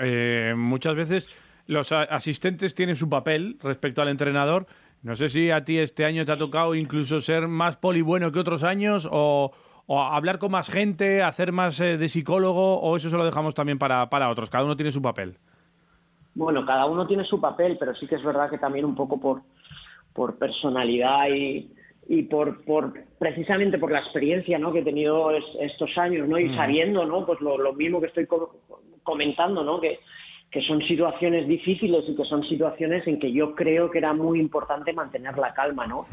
muchas 0.57 0.97
veces 0.97 1.29
los 1.69 1.93
asistentes 1.93 2.75
tienen 2.75 2.97
su 2.97 3.09
papel 3.09 3.57
respecto 3.63 4.03
al 4.03 4.09
entrenador. 4.09 4.67
No 5.03 5.17
sé 5.17 5.29
si 5.29 5.51
a 5.51 5.65
ti 5.65 5.79
este 5.79 6.05
año 6.05 6.25
te 6.25 6.33
ha 6.33 6.37
tocado 6.37 6.75
incluso 6.75 7.21
ser 7.21 7.49
más 7.49 7.77
poli 7.77 8.03
bueno 8.03 8.31
que 8.31 8.39
otros 8.39 8.63
años 8.63 9.09
o, 9.11 9.53
hablar 9.89 10.39
con 10.39 10.53
más 10.53 10.71
gente, 10.71 11.23
hacer 11.23 11.53
más 11.53 11.81
eh, 11.81 11.99
de 11.99 12.09
psicólogo 12.09 12.81
o 12.81 12.97
eso 12.97 13.11
se 13.11 13.17
lo 13.17 13.25
dejamos 13.25 13.55
también 13.55 13.79
para, 13.79 14.09
para 14.09 14.31
otros. 14.31 14.51
Cada 14.51 14.65
uno 14.65 14.77
tiene 14.77 14.91
su 14.91 15.03
papel. 15.03 15.37
Bueno, 16.35 16.65
cada 16.65 16.87
uno 16.87 17.07
tiene 17.07 17.25
su 17.25 17.41
papel, 17.41 17.77
pero 17.79 17.95
sí 17.95 18.07
que 18.07 18.15
es 18.15 18.25
verdad 18.25 18.49
que 18.49 18.59
también 18.59 18.85
un 18.85 18.95
poco 18.95 19.21
por, 19.21 19.43
por 20.15 20.39
personalidad 20.39 21.29
y, 21.29 21.71
y 22.09 22.23
por, 22.23 22.65
por 22.65 22.93
precisamente 23.19 23.79
por 23.79 23.93
la 23.93 24.01
experiencia 24.01 24.59
¿no? 24.59 24.73
que 24.73 24.81
he 24.81 24.85
tenido 24.85 25.31
estos 25.31 25.97
años 25.99 26.29
¿no? 26.29 26.39
y 26.39 26.55
sabiendo 26.57 27.05
¿no? 27.05 27.27
pues 27.27 27.41
lo, 27.41 27.59
lo 27.59 27.73
mismo 27.75 28.01
que 28.01 28.07
estoy 28.07 28.27
comentando 29.03 29.63
¿no? 29.63 29.81
que 29.81 30.01
que 30.53 30.61
son 30.61 30.83
situaciones 30.83 31.49
difíciles 31.49 32.05
y 32.07 32.15
que 32.15 32.25
son 32.25 32.45
situaciones 32.45 33.07
en 33.07 33.19
que 33.19 33.33
yo 33.33 33.55
creo 33.55 33.91
que 33.91 33.97
era 33.97 34.13
muy 34.13 34.39
importante 34.39 34.93
mantener 34.93 35.39
la 35.39 35.55
calma, 35.55 35.87
¿no? 35.87 36.07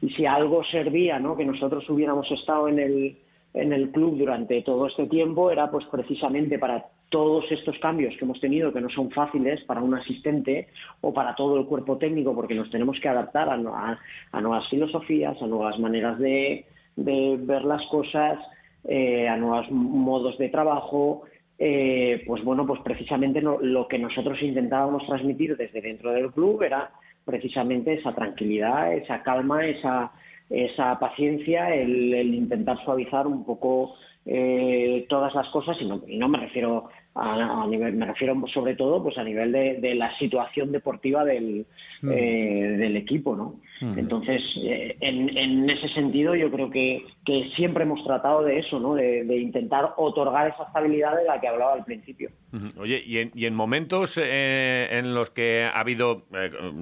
Y 0.00 0.08
si 0.14 0.24
algo 0.24 0.64
servía, 0.64 1.18
¿no? 1.18 1.36
Que 1.36 1.44
nosotros 1.44 1.88
hubiéramos 1.90 2.28
estado 2.30 2.68
en 2.68 2.78
el, 2.78 3.16
en 3.52 3.72
el 3.74 3.90
club 3.90 4.16
durante 4.16 4.62
todo 4.62 4.86
este 4.86 5.06
tiempo 5.08 5.50
era 5.50 5.70
pues 5.70 5.84
precisamente 5.92 6.58
para 6.58 6.86
todos 7.10 7.44
estos 7.52 7.78
cambios 7.80 8.16
que 8.16 8.24
hemos 8.24 8.40
tenido 8.40 8.72
que 8.72 8.80
no 8.80 8.88
son 8.88 9.10
fáciles 9.10 9.62
para 9.64 9.82
un 9.82 9.94
asistente 9.94 10.68
o 11.02 11.12
para 11.12 11.34
todo 11.34 11.58
el 11.60 11.66
cuerpo 11.66 11.98
técnico 11.98 12.34
porque 12.34 12.54
nos 12.54 12.70
tenemos 12.70 12.98
que 12.98 13.10
adaptar 13.10 13.50
a, 13.50 13.98
a, 14.32 14.40
nuevas 14.40 14.66
filosofías, 14.70 15.36
a 15.42 15.46
nuevas 15.46 15.78
maneras 15.78 16.18
de, 16.18 16.64
de 16.96 17.36
ver 17.38 17.64
las 17.66 17.86
cosas, 17.88 18.38
eh, 18.84 19.28
a 19.28 19.36
nuevos 19.36 19.70
modos 19.70 20.38
de 20.38 20.48
trabajo, 20.48 21.24
eh, 21.58 22.22
pues 22.26 22.42
bueno, 22.42 22.66
pues 22.66 22.80
precisamente 22.82 23.40
lo 23.40 23.88
que 23.88 23.98
nosotros 23.98 24.40
intentábamos 24.42 25.06
transmitir 25.06 25.56
desde 25.56 25.80
dentro 25.80 26.12
del 26.12 26.32
club 26.32 26.62
era 26.62 26.90
precisamente 27.24 27.94
esa 27.94 28.14
tranquilidad, 28.14 28.94
esa 28.94 29.22
calma, 29.22 29.64
esa, 29.64 30.12
esa 30.50 30.98
paciencia, 30.98 31.74
el 31.74 32.34
intentar 32.34 32.82
suavizar 32.84 33.26
un 33.26 33.44
poco 33.44 33.94
eh, 34.24 35.04
todas 35.08 35.34
las 35.34 35.48
cosas 35.48 35.76
y 35.80 35.84
no, 35.84 36.00
y 36.06 36.16
no 36.16 36.28
me 36.28 36.38
refiero 36.38 36.88
a, 37.16 37.66
nivel 37.68 37.94
me 37.94 38.06
refiero 38.06 38.40
sobre 38.54 38.76
todo 38.76 39.02
pues 39.02 39.18
a 39.18 39.24
nivel 39.24 39.50
de, 39.50 39.94
la 39.96 40.16
situación 40.16 40.70
deportiva 40.70 41.24
del, 41.24 41.66
mm. 42.02 42.10
eh, 42.10 42.76
del 42.78 42.96
equipo 42.96 43.34
no 43.34 43.56
mm. 43.80 43.98
entonces 43.98 44.40
eh, 44.62 44.96
en, 45.00 45.36
en, 45.36 45.68
ese 45.68 45.88
sentido 45.88 46.36
yo 46.36 46.52
creo 46.52 46.70
que, 46.70 47.04
que 47.26 47.50
siempre 47.56 47.82
hemos 47.82 48.04
tratado 48.04 48.44
de 48.44 48.60
eso 48.60 48.78
no 48.78 48.94
de, 48.94 49.26
intentar 49.36 49.92
otorgar 49.96 50.52
esa 50.54 50.68
estabilidad 50.68 51.16
de 51.16 51.24
la 51.24 51.40
que 51.40 51.48
hablaba 51.48 51.74
al 51.74 51.84
principio 51.84 52.30
oye 52.78 53.02
y 53.04 53.18
en, 53.18 53.32
y 53.34 53.46
en 53.46 53.56
momentos 53.56 54.20
en 54.22 55.14
los 55.14 55.30
que 55.30 55.64
ha 55.64 55.80
habido 55.80 56.26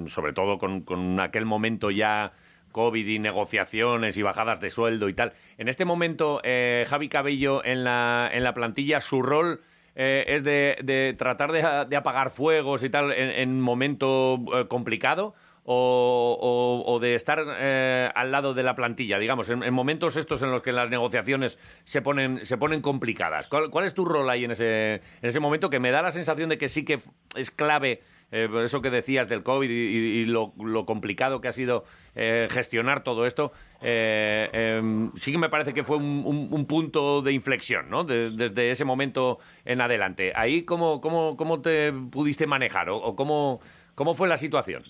sobre 0.05 0.33
todo 0.33 0.59
con, 0.59 0.81
con 0.81 1.19
aquel 1.19 1.45
momento 1.45 1.89
ya 1.89 2.33
COVID 2.71 3.07
y 3.07 3.19
negociaciones 3.19 4.17
y 4.17 4.21
bajadas 4.21 4.59
de 4.59 4.69
sueldo 4.69 5.09
y 5.09 5.13
tal. 5.13 5.33
En 5.57 5.67
este 5.67 5.85
momento, 5.85 6.41
eh, 6.43 6.85
Javi 6.87 7.09
Cabello 7.09 7.63
en 7.63 7.83
la, 7.83 8.29
en 8.31 8.43
la 8.43 8.53
plantilla, 8.53 8.99
su 8.99 9.21
rol 9.21 9.61
eh, 9.95 10.25
es 10.27 10.43
de, 10.43 11.15
tratar 11.17 11.51
de, 11.51 11.95
apagar 11.95 12.29
fuegos 12.29 12.83
y 12.83 12.89
tal 12.89 13.11
en, 13.11 13.59
momento 13.59 14.39
eh, 14.55 14.67
complicado. 14.67 15.33
O, 15.63 16.97
de 16.99 17.13
estar 17.13 17.39
al 17.39 18.31
lado 18.31 18.55
de 18.55 18.63
la 18.63 18.73
plantilla, 18.73 19.19
digamos, 19.19 19.47
en, 19.47 19.71
momentos 19.71 20.17
estos 20.17 20.41
en 20.41 20.49
los 20.49 20.63
que 20.63 20.71
las 20.71 20.89
negociaciones 20.89 21.59
se 21.83 22.01
ponen, 22.01 22.43
se 22.47 22.57
ponen 22.57 22.81
complicadas. 22.81 23.47
¿Cuál, 23.47 23.69
¿Cuál, 23.69 23.85
es 23.85 23.93
tu 23.93 24.03
rol 24.03 24.27
ahí 24.31 24.43
en 24.43 24.51
ese, 24.51 24.95
en 24.95 25.01
ese 25.29 25.39
momento? 25.39 25.69
Que 25.69 25.79
me 25.79 25.91
da 25.91 26.01
la 26.01 26.11
sensación 26.11 26.49
de 26.49 26.57
que 26.57 26.67
sí 26.67 26.83
que 26.83 26.99
es 27.35 27.51
clave 27.51 28.01
eh, 28.31 28.47
eso 28.63 28.81
que 28.81 28.89
decías 28.89 29.27
del 29.27 29.43
COVID 29.43 29.69
y, 29.69 30.25
lo, 30.25 30.53
complicado 30.85 31.41
que 31.41 31.49
ha 31.49 31.51
sido 31.51 31.83
eh, 32.15 32.47
gestionar 32.49 33.03
todo 33.03 33.25
esto, 33.25 33.51
eh, 33.81 34.49
em, 34.53 35.11
sí 35.15 35.31
que 35.31 35.37
me 35.37 35.49
parece 35.49 35.73
que 35.73 35.83
fue 35.83 35.97
un, 35.97 36.65
punto 36.67 37.21
de 37.21 37.33
inflexión, 37.33 37.89
¿no? 37.89 38.03
desde 38.03 38.71
ese 38.71 38.85
momento 38.85 39.39
en 39.65 39.81
adelante. 39.81 40.31
Ahí, 40.35 40.63
¿cómo, 40.63 41.01
cómo, 41.01 41.35
cómo 41.35 41.61
te 41.61 41.91
pudiste 41.91 42.47
manejar 42.47 42.89
o, 42.89 43.15
cómo, 43.15 43.59
cómo 43.95 44.13
fue 44.13 44.27
la 44.27 44.37
situación? 44.37 44.83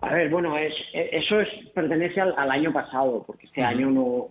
A 0.00 0.12
ver, 0.12 0.30
bueno, 0.30 0.56
es, 0.56 0.72
eso 0.92 1.40
es, 1.40 1.48
pertenece 1.74 2.20
al, 2.20 2.50
año 2.50 2.72
pasado, 2.72 3.24
porque 3.26 3.46
este 3.46 3.62
año 3.62 3.90
no, 3.90 4.28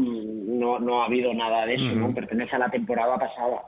no, 0.00 0.78
no 0.78 1.02
ha 1.02 1.06
habido 1.06 1.32
nada 1.34 1.66
de 1.66 1.74
eso, 1.74 1.94
¿no? 1.94 2.14
Pertenece 2.14 2.56
a 2.56 2.60
la 2.60 2.70
temporada 2.70 3.18
pasada. 3.18 3.62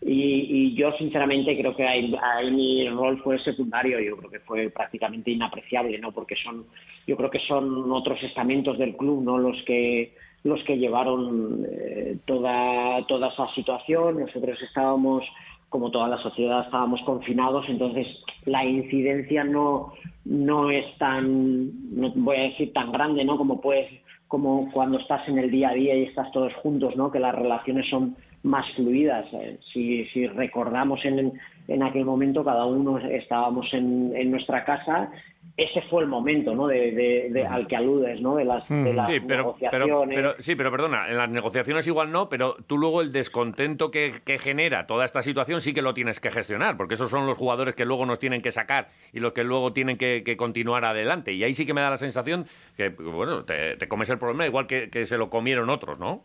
y, 0.00 0.74
yo, 0.74 0.92
sinceramente, 0.98 1.56
creo 1.58 1.74
que 1.74 1.86
ahí, 1.86 2.12
mi 2.50 2.88
rol 2.90 3.20
fue 3.22 3.38
secundario. 3.40 4.00
Yo 4.00 4.16
creo 4.16 4.30
que 4.30 4.40
fue 4.40 4.70
prácticamente 4.70 5.30
inapreciable, 5.30 5.98
¿no? 5.98 6.12
Porque 6.12 6.36
son, 6.36 6.66
yo 7.06 7.16
creo 7.16 7.30
que 7.30 7.40
son 7.40 7.90
otros 7.92 8.22
estamentos 8.22 8.78
del 8.78 8.96
club, 8.96 9.22
¿no? 9.22 9.38
Los 9.38 9.62
que 9.64 10.14
los 10.44 10.62
que 10.62 10.78
llevaron 10.78 11.66
eh, 11.68 12.16
toda 12.24 13.04
toda 13.06 13.28
esa 13.28 13.52
situación. 13.54 14.20
Nosotros 14.20 14.58
estábamos 14.62 15.24
como 15.68 15.90
toda 15.90 16.08
la 16.08 16.18
sociedad 16.22 16.64
estábamos 16.64 17.00
confinados, 17.02 17.66
entonces 17.68 18.06
la 18.46 18.64
incidencia 18.64 19.44
no, 19.44 19.92
no 20.24 20.70
es 20.70 20.84
tan, 20.98 21.70
no 21.94 22.10
voy 22.14 22.36
a 22.36 22.42
decir 22.42 22.72
tan 22.72 22.90
grande, 22.90 23.24
¿no? 23.24 23.36
Como 23.36 23.60
puedes, 23.60 23.90
como 24.28 24.70
cuando 24.72 24.98
estás 24.98 25.26
en 25.28 25.38
el 25.38 25.50
día 25.50 25.70
a 25.70 25.74
día 25.74 25.96
y 25.96 26.04
estás 26.04 26.30
todos 26.32 26.54
juntos, 26.56 26.94
¿no? 26.96 27.10
Que 27.10 27.18
las 27.18 27.34
relaciones 27.34 27.88
son 27.88 28.16
más 28.42 28.64
fluidas. 28.76 29.26
Eh, 29.32 29.58
si, 29.72 30.04
si 30.06 30.26
recordamos 30.26 31.04
en, 31.04 31.32
en 31.66 31.82
aquel 31.82 32.04
momento, 32.04 32.44
cada 32.44 32.66
uno 32.66 32.98
estábamos 32.98 33.66
en, 33.72 34.14
en 34.14 34.30
nuestra 34.30 34.64
casa 34.64 35.10
ese 35.58 35.82
fue 35.82 36.02
el 36.02 36.08
momento 36.08 36.54
¿no? 36.54 36.68
de, 36.68 37.46
al 37.50 37.66
que 37.66 37.74
aludes, 37.74 38.20
¿no? 38.20 38.36
de 38.36 38.44
las, 38.44 38.64
sí, 38.64 39.18
pero, 39.26 39.42
negociaciones. 39.42 40.16
Pero, 40.16 40.34
sí, 40.38 40.54
pero 40.54 40.70
perdona, 40.70 41.08
en 41.08 41.16
las 41.16 41.28
negociaciones 41.28 41.84
igual 41.88 42.12
no, 42.12 42.28
pero 42.28 42.54
tú 42.68 42.78
luego 42.78 43.02
el 43.02 43.10
descontento 43.10 43.90
que, 43.90 44.12
genera 44.38 44.86
toda 44.86 45.04
esta 45.04 45.20
situación 45.20 45.60
sí 45.60 45.74
que 45.74 45.82
lo 45.82 45.94
tienes 45.94 46.20
que 46.20 46.30
gestionar, 46.30 46.76
porque 46.76 46.94
esos 46.94 47.10
son 47.10 47.26
los 47.26 47.36
jugadores 47.36 47.74
que 47.74 47.84
luego 47.84 48.06
nos 48.06 48.20
tienen 48.20 48.40
que 48.40 48.52
sacar 48.52 48.86
y 49.12 49.18
los 49.18 49.32
que 49.32 49.42
luego 49.42 49.72
tienen 49.72 49.98
que, 49.98 50.36
continuar 50.36 50.84
adelante. 50.84 51.32
Y 51.32 51.42
ahí 51.42 51.54
sí 51.54 51.66
que 51.66 51.74
me 51.74 51.80
da 51.80 51.90
la 51.90 51.96
sensación 51.96 52.46
que, 52.76 52.90
bueno, 52.90 53.44
te, 53.44 53.76
comes 53.88 54.08
el 54.10 54.18
problema 54.18 54.46
igual 54.46 54.68
que, 54.68 55.06
se 55.06 55.18
lo 55.18 55.28
comieron 55.28 55.70
otros, 55.70 55.98
¿no? 55.98 56.22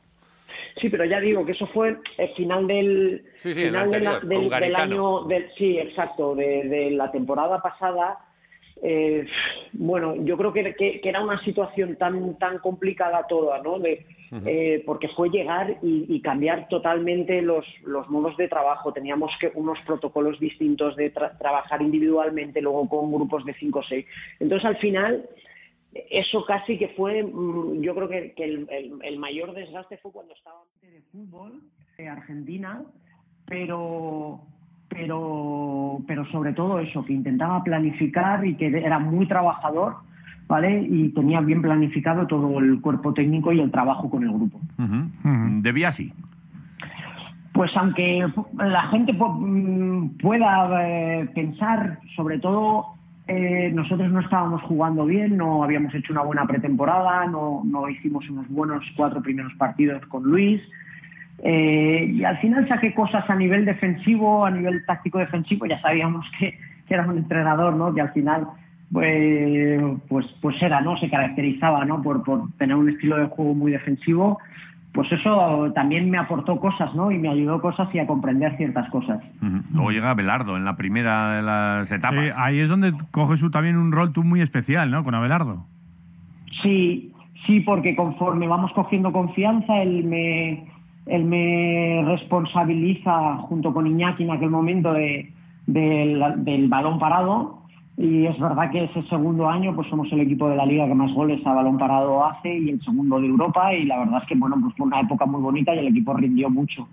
Sí, 0.80 0.90
pero 0.90 1.06
ya 1.06 1.20
digo 1.20 1.44
que 1.44 1.54
eso 1.54 1.66
fue 1.68 1.98
el 2.18 2.30
final 2.36 2.68
del, 2.68 3.25
final 3.40 3.90
del, 3.90 4.75
año, 4.75 5.24
del, 5.24 5.50
sí, 5.58 5.80
exacto, 5.80 6.36
de 6.36 6.92
la 6.92 7.12
temporada 7.12 7.60
pasada 7.60 8.20
eh, 8.86 9.25
bueno, 9.72 10.13
yo 10.25 10.36
creo 10.36 10.52
que, 10.52 10.75
que, 10.75 11.00
era 11.04 11.24
una 11.24 11.42
situación 11.44 11.96
tan 11.96 12.38
tan 12.38 12.60
complicada 12.60 13.25
toda, 13.28 13.63
¿no? 13.63 13.80
De, 13.80 14.06
eh, 14.46 14.84
porque 14.86 15.08
fue 15.10 15.30
llegar 15.30 15.78
y, 15.82 16.20
cambiar 16.22 16.68
totalmente 16.68 17.42
los, 17.42 17.66
los 17.84 18.10
modos 18.10 18.36
de 18.36 18.50
trabajo. 18.50 18.92
Teníamos 18.92 19.32
que 19.40 19.52
unos 19.56 19.80
protocolos 19.86 20.40
distintos 20.40 20.96
de 20.98 21.12
trabajar 21.12 21.82
individualmente, 21.82 22.62
luego 22.62 22.90
con 22.90 23.12
grupos 23.12 23.46
de 23.46 23.54
cinco 23.54 23.80
o 23.80 23.84
seis. 23.84 24.06
Entonces, 24.40 24.66
al 24.66 24.78
final, 24.78 25.30
eso 26.10 26.44
casi 26.46 26.78
que 26.78 26.90
fue, 26.90 27.24
mm, 27.24 27.82
yo 27.82 27.96
creo 27.96 28.10
que, 28.10 28.34
el, 28.38 28.68
el, 29.02 29.18
mayor 29.18 29.54
desgaste 29.54 29.98
fue 29.98 30.12
cuando 30.12 30.34
estaba 30.34 30.62
de 30.82 31.02
fútbol 31.12 31.62
de 31.98 32.08
Argentina, 32.10 32.84
pero 33.46 34.42
pero, 34.94 36.00
pero 36.08 36.26
sobre 36.28 36.54
todo 36.54 36.80
eso, 36.80 37.04
que 37.04 37.14
intentaba 37.14 37.64
planificar 37.64 38.46
y 38.46 38.56
que 38.56 38.68
era 38.68 39.00
muy 39.00 39.28
trabajador, 39.28 39.96
¿vale? 40.48 40.86
Y 40.90 41.10
tenía 41.10 41.42
bien 41.42 41.62
planificado 41.62 42.28
todo 42.28 42.60
el 42.60 42.80
cuerpo 42.82 43.14
técnico 43.14 43.52
y 43.52 43.60
el 43.60 43.72
trabajo 43.72 44.10
con 44.10 44.24
el 44.24 44.32
grupo. 44.32 44.60
¿Debía 45.62 45.90
así? 45.90 46.14
Pues 47.54 47.72
aunque 47.76 48.26
la 48.58 48.88
gente 48.88 49.14
mm, 49.14 50.18
pueda 50.18 50.88
eh, 50.88 51.30
pensar, 51.36 52.00
sobre 52.16 52.40
todo 52.40 52.88
eh, 53.28 53.72
nosotros 53.74 54.12
no 54.12 54.20
estábamos 54.20 54.62
jugando 54.64 55.06
bien, 55.06 55.38
no 55.38 55.64
habíamos 55.64 55.94
hecho 55.94 56.14
una 56.14 56.24
buena 56.24 56.46
pretemporada, 56.46 57.26
no, 57.28 57.62
no 57.64 57.88
hicimos 57.90 58.28
unos 58.30 58.50
buenos 58.50 58.84
cuatro 58.98 59.22
primeros 59.22 59.54
partidos 59.54 60.04
con 60.08 60.24
Luis, 60.24 60.62
eh, 61.40 62.12
y 62.13 62.24
al 62.24 62.38
final 62.38 62.68
saqué 62.68 62.94
cosas 62.94 63.30
a 63.30 63.36
nivel 63.36 63.66
defensivo, 63.66 64.46
a 64.46 64.52
nivel 64.52 64.86
táctico 64.86 65.20
defensivo, 65.20 65.66
ya 65.66 65.80
sabíamos 65.82 66.25
que, 66.40 66.58
era 66.90 67.08
un 67.08 67.18
entrenador, 67.18 67.75
¿no? 67.75 67.92
Que 67.92 68.02
al 68.02 68.12
final 68.12 68.48
pues, 68.92 69.82
pues, 70.08 70.28
pues 70.42 70.62
era, 70.62 70.80
¿no? 70.82 70.96
Se 70.98 71.10
caracterizaba, 71.10 71.86
¿no? 71.86 72.04
Por, 72.04 72.22
por 72.24 72.52
tener 72.60 72.75
un 72.75 72.88
estilo 72.88 73.18
de 73.18 73.25
juego 73.25 73.56
muy 73.56 73.72
defensivo. 73.72 74.38
Pues 74.94 75.12
eso 75.12 75.72
también 75.74 76.12
me 76.12 76.20
aportó 76.20 76.60
cosas, 76.60 76.94
¿no? 76.94 77.10
Y 77.10 77.18
me 77.18 77.30
ayudó 77.30 77.60
cosas 77.60 77.90
y 77.96 78.00
a 78.00 78.06
comprender 78.06 78.56
ciertas 78.58 78.88
cosas. 78.92 79.24
Luego 79.74 79.90
llega 79.90 80.13
Belardo 80.13 80.56
en 80.56 80.66
la 80.66 80.75
primera 80.75 81.38
de 81.38 81.42
las 81.42 81.92
etapas. 81.92 82.36
Sí, 82.36 82.40
ahí 82.40 82.60
es 82.60 82.70
donde 82.70 82.94
coges 83.10 83.44
también 83.50 83.78
un 83.78 83.92
rol 83.92 84.13
tú 84.13 84.24
muy 84.24 84.42
especial, 84.42 84.92
¿no? 84.92 85.04
Con 85.04 85.16
Abelardo. 85.16 85.66
Sí, 86.62 87.12
sí, 87.48 87.62
porque 87.62 87.96
conforme 87.96 88.48
vamos 88.48 88.72
cogiendo 88.74 89.12
confianza, 89.12 89.82
él 89.82 90.04
me, 90.04 90.63
él 91.05 91.25
me 91.25 92.03
responsabiliza 92.05 93.38
junto 93.38 93.74
con 93.74 93.88
Iñaki 93.88 94.24
en 94.24 94.31
aquel 94.31 94.50
momento 94.50 94.93
de, 94.93 95.31
del 95.65 96.67
balón 96.67 97.00
parado. 97.00 97.63
Y 97.95 98.25
es 98.25 98.39
verdad 98.39 98.72
que 98.72 98.86
ese 98.86 99.03
segundo 99.03 99.48
año 99.48 99.75
pues 99.75 99.88
somos 99.88 100.12
el 100.12 100.22
equipo 100.22 100.50
de 100.50 100.55
la 100.55 100.65
liga 100.65 100.88
que 100.88 100.95
más 100.95 101.13
goles 101.13 101.45
a 101.45 101.53
balón 101.53 101.77
parado 101.77 102.25
hace 102.25 102.57
y 102.57 102.69
el 102.69 102.81
segundo 102.81 103.19
de 103.19 103.27
Europa. 103.27 103.72
Y 103.72 103.86
la 103.86 104.00
verdad 104.00 104.22
es 104.24 104.27
que 104.27 104.36
bueno 104.36 104.57
pues 104.60 104.74
fue 104.75 104.88
una 104.88 105.01
época 105.01 105.27
muy 105.27 105.41
bonita 105.41 105.75
y 105.75 105.79
el 105.79 105.89
equipo 105.89 106.13
rindió 106.15 106.50
mucho. 106.50 106.88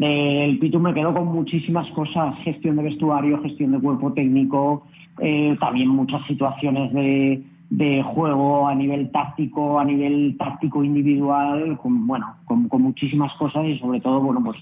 El 0.00 0.58
Pitu 0.58 0.80
me 0.80 0.92
quedó 0.92 1.14
con 1.14 1.28
muchísimas 1.28 1.88
cosas, 1.92 2.36
gestión 2.42 2.76
de 2.76 2.82
vestuario, 2.82 3.40
gestión 3.42 3.72
de 3.72 3.78
cuerpo 3.78 4.12
técnico, 4.12 4.84
eh, 5.20 5.56
también 5.60 5.88
muchas 5.88 6.26
situaciones 6.26 6.92
de 6.92 7.40
de 7.76 8.02
juego 8.04 8.68
a 8.68 8.74
nivel 8.74 9.10
táctico, 9.10 9.80
a 9.80 9.84
nivel 9.84 10.36
táctico 10.38 10.84
individual, 10.84 11.76
con, 11.82 12.06
bueno, 12.06 12.36
con, 12.44 12.68
muchísimas 12.80 13.32
cosas 13.34 13.64
y 13.64 13.78
sobre 13.78 14.00
todo, 14.00 14.20
bueno, 14.20 14.40
pues 14.44 14.56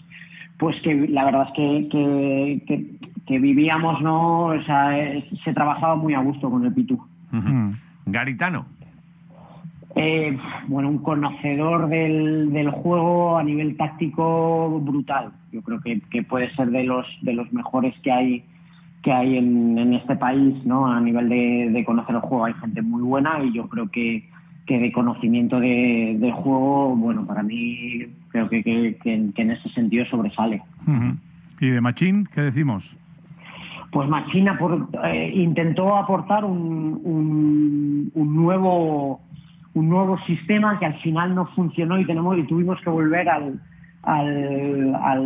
pues 0.59 0.81
que 0.83 0.95
la 1.09 1.25
verdad 1.25 1.49
es 1.49 1.55
que, 1.55 2.63
que, 3.27 3.39
vivíamos, 3.39 4.01
¿no? 4.01 4.45
O 4.47 4.63
sea, 4.63 4.93
se 5.45 5.53
trabajaba 5.53 5.97
muy 5.97 6.15
a 6.15 6.21
gusto 6.21 6.49
con 6.51 6.65
el 6.65 6.73
Pitu. 6.73 7.03
Garitano. 8.07 8.67
Eh, 9.97 10.39
bueno, 10.69 10.89
un 10.89 10.99
conocedor 10.99 11.89
del, 11.89 12.53
del, 12.53 12.71
juego 12.71 13.37
a 13.37 13.43
nivel 13.43 13.77
táctico 13.77 14.81
brutal. 14.81 15.33
Yo 15.51 15.63
creo 15.63 15.81
que, 15.81 16.01
que 16.11 16.23
puede 16.23 16.55
ser 16.55 16.71
de 16.71 16.85
los, 16.85 17.07
de 17.23 17.33
los 17.35 17.53
mejores 17.53 17.95
que 18.01 18.13
hay 18.13 18.45
que 19.03 19.13
hay 19.13 19.37
en, 19.37 19.95
este 19.95 20.17
país, 20.17 20.65
¿no? 20.65 20.87
A 20.87 21.01
nivel 21.01 21.29
de, 21.29 21.83
conocer 21.85 22.15
el 22.15 22.21
juego 22.21 22.45
hay 22.45 22.55
gente 22.55 22.83
muy 22.83 23.03
buena 23.03 23.43
y 23.43 23.53
yo 23.53 23.69
creo 23.69 23.91
que, 23.91 24.29
que 24.67 24.79
de 24.79 24.93
conocimiento 24.93 25.59
de, 25.59 26.33
juego, 26.35 26.95
bueno, 26.97 27.27
para 27.27 27.43
mí 27.43 28.07
creo 28.29 28.49
que, 28.49 28.63
que, 28.63 29.33
en 29.35 29.51
ese 29.51 29.69
sentido 29.71 30.07
sobresale. 30.07 30.63
¿Y 31.61 31.69
de 31.69 31.81
Machín 31.81 32.29
qué 32.33 32.43
decimos? 32.43 32.97
Pues 33.91 34.09
Machín 34.09 34.47
eh, 35.05 35.33
intentó 35.35 35.97
aportar 35.97 36.45
un, 36.45 37.01
un, 38.15 38.37
nuevo 38.37 39.21
un 39.75 39.89
nuevo 39.89 40.19
sistema 40.27 40.79
que 40.79 40.87
al 40.87 40.99
final 41.01 41.35
no 41.35 41.47
funcionó 41.47 41.99
y 41.99 42.05
tenemos 42.05 42.39
y 42.39 42.43
tuvimos 42.45 42.81
que 42.83 42.91
volver 42.91 43.29
al 43.29 43.61
al, 44.03 44.95
al 44.97 45.23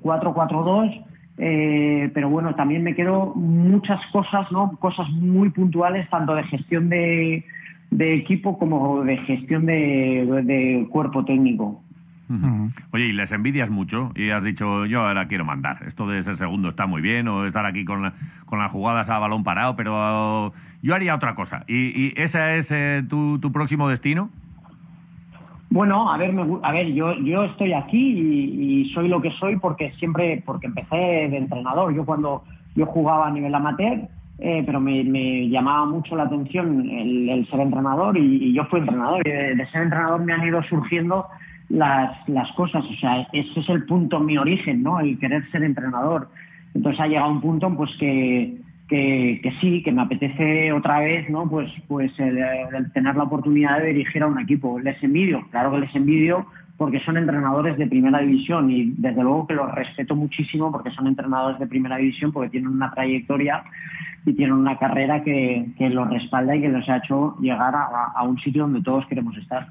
4-4-2 0.00 1.04
eh, 1.38 2.10
pero 2.12 2.28
bueno, 2.28 2.54
también 2.54 2.82
me 2.82 2.94
quedo 2.94 3.34
muchas 3.34 4.00
cosas, 4.12 4.50
¿no? 4.52 4.76
Cosas 4.78 5.08
muy 5.10 5.50
puntuales, 5.50 6.08
tanto 6.10 6.34
de 6.34 6.44
gestión 6.44 6.88
de, 6.88 7.44
equipo 7.90 8.58
como 8.58 9.02
de 9.04 9.16
gestión 9.18 9.66
de, 9.66 10.86
cuerpo 10.90 11.24
técnico. 11.24 11.82
Oye, 12.92 13.06
y 13.06 13.12
les 13.12 13.32
envidias 13.32 13.70
mucho 13.70 14.12
y 14.14 14.30
has 14.30 14.44
dicho, 14.44 14.86
yo 14.86 15.00
ahora 15.00 15.26
quiero 15.26 15.44
mandar. 15.44 15.78
Esto 15.84 16.06
de 16.06 16.22
ser 16.22 16.36
segundo 16.36 16.68
está 16.68 16.86
muy 16.86 17.02
bien 17.02 17.26
o 17.26 17.44
estar 17.44 17.66
aquí 17.66 17.84
con, 17.84 18.12
con 18.46 18.60
las 18.60 18.70
jugadas 18.70 19.10
a 19.10 19.18
balón 19.18 19.42
parado, 19.42 19.74
pero 19.74 20.52
yo 20.80 20.94
haría 20.94 21.16
otra 21.16 21.34
cosa. 21.34 21.64
¿Y, 21.66 21.74
y 21.74 22.12
ese 22.16 22.56
es 22.56 22.70
eh, 22.70 23.02
tu, 23.08 23.40
tu 23.40 23.50
próximo 23.50 23.88
destino? 23.88 24.30
Bueno, 25.70 26.10
a 26.10 26.18
ver, 26.18 26.34
a 26.62 26.72
ver, 26.72 26.92
yo, 26.92 27.14
yo 27.20 27.44
estoy 27.44 27.72
aquí 27.72 27.96
y, 27.96 28.90
soy 28.92 29.06
lo 29.06 29.22
que 29.22 29.30
soy 29.38 29.56
porque 29.56 29.92
siempre, 30.00 30.42
porque 30.44 30.66
empecé 30.66 30.96
de 30.96 31.36
entrenador. 31.36 31.94
Yo 31.94 32.04
cuando 32.04 32.42
yo 32.74 32.86
jugaba 32.86 33.28
a 33.28 33.30
nivel 33.30 33.54
amateur, 33.54 34.00
eh, 34.40 34.64
pero 34.66 34.80
me, 34.80 35.48
llamaba 35.48 35.86
mucho 35.86 36.16
la 36.16 36.24
atención 36.24 36.88
el, 36.90 37.46
ser 37.48 37.60
entrenador 37.60 38.18
y, 38.18 38.52
yo 38.52 38.64
fui 38.64 38.80
entrenador 38.80 39.24
y 39.24 39.30
de, 39.30 39.66
ser 39.70 39.82
entrenador 39.82 40.24
me 40.24 40.32
han 40.32 40.44
ido 40.44 40.60
surgiendo 40.64 41.26
las, 41.68 42.28
las 42.28 42.50
cosas. 42.52 42.84
O 42.84 42.94
sea, 43.00 43.28
ese 43.32 43.60
es 43.60 43.68
el 43.68 43.84
punto, 43.84 44.18
mi 44.18 44.38
origen, 44.38 44.82
¿no? 44.82 44.98
El 44.98 45.20
querer 45.20 45.48
ser 45.52 45.62
entrenador. 45.62 46.28
Entonces 46.74 47.00
ha 47.00 47.06
llegado 47.06 47.30
un 47.30 47.40
punto, 47.40 47.72
pues 47.76 47.90
que 48.00 48.56
que, 48.90 49.52
sí, 49.60 49.82
que 49.82 49.92
me 49.92 50.02
apetece 50.02 50.72
otra 50.72 50.98
vez, 50.98 51.30
¿no? 51.30 51.48
Pues, 51.48 51.70
pues 51.86 52.12
el, 52.18 52.92
tener 52.92 53.14
la 53.14 53.22
oportunidad 53.22 53.78
de 53.78 53.88
dirigir 53.88 54.22
a 54.22 54.26
un 54.26 54.40
equipo. 54.40 54.80
Les 54.80 55.00
envidio, 55.02 55.46
claro 55.50 55.70
que 55.70 55.78
les 55.78 55.94
envidio 55.94 56.46
porque 56.76 56.98
son 57.00 57.16
entrenadores 57.18 57.76
de 57.76 57.86
primera 57.86 58.20
división 58.20 58.70
y 58.70 58.94
desde 58.96 59.22
luego 59.22 59.46
que 59.46 59.54
los 59.54 59.70
respeto 59.74 60.16
muchísimo 60.16 60.72
porque 60.72 60.90
son 60.90 61.06
entrenadores 61.06 61.58
de 61.60 61.66
primera 61.66 61.98
división 61.98 62.32
porque 62.32 62.48
tienen 62.48 62.70
una 62.70 62.90
trayectoria 62.90 63.62
y 64.24 64.32
tienen 64.32 64.54
una 64.54 64.78
carrera 64.78 65.22
que, 65.22 65.66
que 65.76 65.90
los 65.90 66.08
respalda 66.08 66.56
y 66.56 66.62
que 66.62 66.68
los 66.68 66.88
ha 66.88 66.96
hecho 66.96 67.36
llegar 67.38 67.74
a, 67.74 68.22
un 68.22 68.38
sitio 68.40 68.62
donde 68.62 68.82
todos 68.82 69.06
queremos 69.06 69.36
estar. 69.36 69.68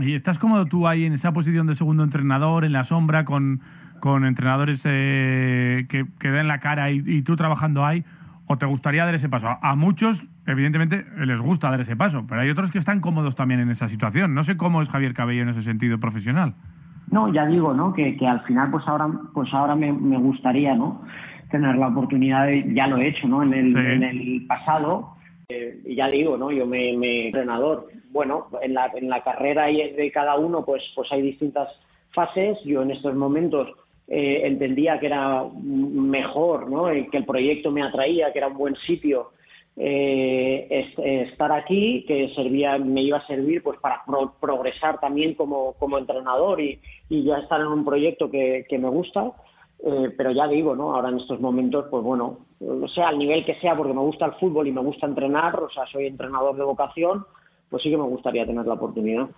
¿Y 0.00 0.14
estás 0.14 0.38
cómodo 0.38 0.66
tú 0.66 0.88
ahí 0.88 1.04
en 1.04 1.12
esa 1.12 1.32
posición 1.32 1.66
de 1.66 1.74
segundo 1.74 2.02
entrenador, 2.04 2.64
en 2.64 2.72
la 2.72 2.84
sombra, 2.84 3.24
con, 3.24 3.60
con 4.00 4.24
entrenadores 4.24 4.82
eh, 4.86 5.86
que, 5.88 6.06
que 6.18 6.30
den 6.30 6.48
la 6.48 6.58
cara 6.58 6.90
y, 6.90 7.02
y 7.06 7.22
tú 7.22 7.36
trabajando 7.36 7.84
ahí? 7.84 8.02
O 8.50 8.58
te 8.58 8.66
gustaría 8.66 9.04
dar 9.04 9.14
ese 9.14 9.28
paso? 9.28 9.46
A 9.62 9.76
muchos, 9.76 10.28
evidentemente, 10.44 11.04
les 11.24 11.40
gusta 11.40 11.70
dar 11.70 11.80
ese 11.80 11.94
paso, 11.94 12.26
pero 12.28 12.40
hay 12.40 12.50
otros 12.50 12.72
que 12.72 12.78
están 12.78 13.00
cómodos 13.00 13.36
también 13.36 13.60
en 13.60 13.70
esa 13.70 13.86
situación. 13.86 14.34
No 14.34 14.42
sé 14.42 14.56
cómo 14.56 14.82
es 14.82 14.88
Javier 14.88 15.14
Cabello 15.14 15.42
en 15.42 15.50
ese 15.50 15.62
sentido 15.62 16.00
profesional. 16.00 16.54
No, 17.12 17.32
ya 17.32 17.46
digo, 17.46 17.74
¿no? 17.74 17.92
Que, 17.92 18.16
que 18.16 18.26
al 18.26 18.40
final, 18.40 18.72
pues 18.72 18.88
ahora, 18.88 19.08
pues 19.34 19.54
ahora 19.54 19.76
me, 19.76 19.92
me 19.92 20.18
gustaría, 20.18 20.74
¿no? 20.74 21.04
Tener 21.48 21.76
la 21.76 21.86
oportunidad, 21.86 22.46
de, 22.46 22.74
ya 22.74 22.88
lo 22.88 22.96
he 22.96 23.10
hecho, 23.10 23.28
¿no? 23.28 23.44
En 23.44 23.54
el, 23.54 23.76
en 23.76 24.02
el 24.02 24.46
pasado. 24.48 25.14
Eh, 25.48 25.82
y 25.86 25.94
ya 25.94 26.08
digo, 26.08 26.36
¿no? 26.36 26.50
Yo 26.50 26.66
me, 26.66 26.96
me 26.96 27.26
entrenador. 27.26 27.86
Bueno, 28.10 28.48
en 28.62 28.74
la, 28.74 28.90
en 28.96 29.08
la 29.08 29.22
carrera 29.22 29.66
de 29.66 30.10
cada 30.12 30.36
uno, 30.36 30.64
pues, 30.64 30.82
pues 30.96 31.08
hay 31.12 31.22
distintas 31.22 31.68
fases. 32.12 32.58
Yo 32.64 32.82
en 32.82 32.90
estos 32.90 33.14
momentos 33.14 33.68
eh, 34.10 34.42
entendía 34.44 34.98
que 34.98 35.06
era 35.06 35.44
mejor, 35.62 36.68
¿no? 36.68 36.86
que 37.10 37.16
el 37.16 37.24
proyecto 37.24 37.70
me 37.70 37.82
atraía, 37.82 38.32
que 38.32 38.38
era 38.38 38.48
un 38.48 38.58
buen 38.58 38.76
sitio 38.86 39.30
eh, 39.76 40.84
estar 41.30 41.52
aquí, 41.52 42.04
que 42.06 42.32
servía, 42.34 42.76
me 42.76 43.02
iba 43.02 43.18
a 43.18 43.26
servir 43.26 43.62
pues 43.62 43.78
para 43.78 44.02
progresar 44.40 45.00
también 45.00 45.34
como, 45.34 45.74
como 45.74 45.96
entrenador 45.96 46.60
y, 46.60 46.80
y, 47.08 47.22
ya 47.22 47.38
estar 47.38 47.60
en 47.60 47.68
un 47.68 47.84
proyecto 47.84 48.30
que, 48.30 48.66
que 48.68 48.78
me 48.78 48.88
gusta. 48.88 49.32
Eh, 49.82 50.12
pero 50.16 50.32
ya 50.32 50.46
digo, 50.46 50.76
¿no? 50.76 50.94
Ahora 50.94 51.08
en 51.08 51.20
estos 51.20 51.40
momentos, 51.40 51.86
pues 51.90 52.04
bueno, 52.04 52.40
sea 52.94 53.08
al 53.08 53.18
nivel 53.18 53.46
que 53.46 53.54
sea, 53.60 53.74
porque 53.74 53.94
me 53.94 54.00
gusta 54.00 54.26
el 54.26 54.32
fútbol 54.32 54.68
y 54.68 54.72
me 54.72 54.82
gusta 54.82 55.06
entrenar, 55.06 55.58
o 55.58 55.70
sea, 55.70 55.86
soy 55.86 56.06
entrenador 56.06 56.56
de 56.56 56.64
vocación, 56.64 57.24
pues 57.70 57.84
sí 57.84 57.90
que 57.90 57.96
me 57.96 58.02
gustaría 58.02 58.44
tener 58.44 58.66
la 58.66 58.74
oportunidad. 58.74 59.28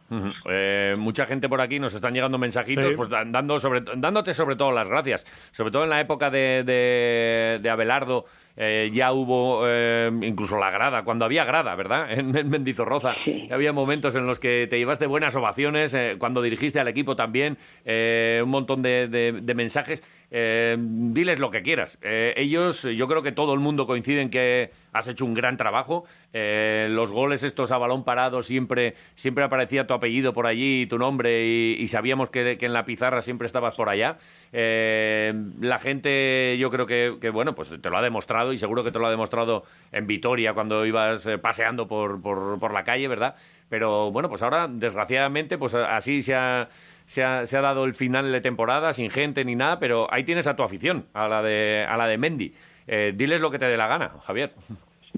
Eh, 0.51 0.97
mucha 0.99 1.27
gente 1.27 1.49
por 1.49 1.61
aquí 1.61 1.79
nos 1.79 1.95
están 1.95 2.14
llegando 2.14 2.38
mensajitos, 2.38 2.95
pues 2.97 3.11
dando 3.11 3.61
sobre, 3.61 3.83
dándote 3.97 4.33
sobre 4.33 4.57
todo 4.57 4.73
las 4.73 4.88
gracias, 4.88 5.27
sobre 5.53 5.71
todo 5.71 5.85
en 5.85 5.90
la 5.90 6.01
época 6.01 6.31
de, 6.31 6.64
de, 6.64 7.59
de 7.62 7.71
Abelardo 7.71 8.25
eh, 8.57 8.91
ya 8.93 9.12
hubo 9.12 9.62
eh, 9.67 10.11
incluso 10.23 10.59
la 10.59 10.71
grada, 10.71 11.05
cuando 11.05 11.25
había 11.25 11.45
grada, 11.45 11.75
¿verdad? 11.75 12.11
En, 12.12 12.33
Mendizorroza. 12.51 13.15
Había 13.51 13.73
momentos 13.73 14.15
en 14.15 14.27
los 14.27 14.38
que 14.38 14.67
te 14.69 14.79
llevaste 14.79 15.07
buenas 15.07 15.35
ovaciones, 15.35 15.95
eh, 15.95 16.17
cuando 16.19 16.43
dirigiste 16.43 16.81
al 16.81 16.88
equipo 16.88 17.17
también, 17.17 17.57
un 17.85 18.49
montón 18.49 18.83
de, 18.83 19.53
mensajes. 19.55 20.03
diles 20.31 21.38
lo 21.38 21.51
que 21.51 21.62
quieras. 21.62 21.99
ellos, 22.03 22.83
yo 22.83 23.09
creo 23.09 23.23
que 23.23 23.33
todo 23.33 23.55
el 23.55 23.61
mundo 23.61 23.87
coincide 23.87 24.23
en 24.23 24.31
que 24.31 24.71
has 24.93 25.09
hecho 25.09 25.25
un 25.25 25.35
gran 25.35 25.57
trabajo. 25.57 26.05
los 26.33 27.11
goles 27.11 27.43
estos 27.43 27.73
a 27.73 27.79
balón 27.79 28.05
parado 28.05 28.43
siempre, 28.43 28.95
siempre 29.15 29.45
aparecía 29.45 29.87
tu 29.87 29.95
apellido 29.95 30.33
por 30.33 30.47
allí, 30.47 30.87
tu 30.87 30.99
nombre, 30.99 31.47
y, 31.47 31.87
sabíamos 31.87 32.31
que, 32.31 32.59
en 32.61 32.73
la 32.73 32.85
pizarra 32.85 33.23
siempre 33.23 33.47
estabas 33.47 33.75
por 33.75 33.88
allá. 33.88 34.19
la 34.53 35.79
gente, 35.79 36.57
yo 36.59 36.71
creo 36.71 36.87
que, 36.87 37.17
que, 37.21 37.31
bueno, 37.31 37.55
pues 37.55 37.75
te 37.81 37.91
lo 37.91 37.97
ha 37.97 38.03
demostrado 38.03 38.42
y 38.51 38.57
seguro 38.57 38.83
que 38.83 38.91
te 38.91 38.99
lo 38.99 39.07
ha 39.07 39.11
demostrado 39.11 39.65
en 39.93 40.07
Vitoria 40.07 40.55
cuando 40.55 40.87
ibas 40.87 41.27
eh, 41.27 41.37
paseando 41.37 41.87
por, 41.87 42.23
por, 42.23 42.73
la 42.73 42.85
calle, 42.85 43.07
¿verdad? 43.09 43.35
Pero 43.69 44.11
bueno, 44.11 44.31
pues 44.31 44.43
ahora, 44.43 44.69
desgraciadamente, 44.69 45.59
pues 45.59 45.75
así 45.75 46.23
se 46.23 46.35
ha, 46.35 46.69
se 47.05 47.23
ha, 47.23 47.47
se 47.47 47.59
ha, 47.59 47.61
dado 47.61 47.85
el 47.85 47.95
final 47.95 48.33
de 48.33 48.41
temporada, 48.41 48.93
sin 48.93 49.11
gente 49.11 49.45
ni 49.45 49.55
nada, 49.55 49.79
pero 49.79 50.07
ahí 50.11 50.25
tienes 50.25 50.47
a 50.47 50.57
tu 50.57 50.63
afición, 50.63 51.07
a 51.13 51.29
la 51.29 51.43
de, 51.43 51.87
a 51.89 51.97
la 51.97 52.07
de 52.07 52.19
Mendy. 52.19 52.55
Eh, 52.89 53.13
diles 53.15 53.41
lo 53.41 53.51
que 53.51 53.59
te 53.59 53.67
dé 53.67 53.77
la 53.77 53.87
gana, 53.87 54.13
Javier. 54.25 54.53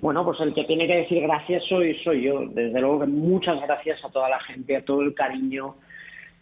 Bueno, 0.01 0.25
pues 0.25 0.41
el 0.41 0.53
que 0.53 0.65
tiene 0.65 0.87
que 0.87 0.97
decir 0.97 1.23
gracias 1.23 1.65
soy, 1.69 1.95
soy 2.03 2.23
yo. 2.23 2.43
Desde 2.49 2.81
luego 2.81 3.01
que 3.01 3.07
muchas 3.07 3.61
gracias 3.63 4.05
a 4.05 4.11
toda 4.11 4.29
la 4.29 4.41
gente, 4.41 4.77
a 4.77 4.85
todo 4.85 5.03
el 5.03 5.15
cariño 5.15 5.77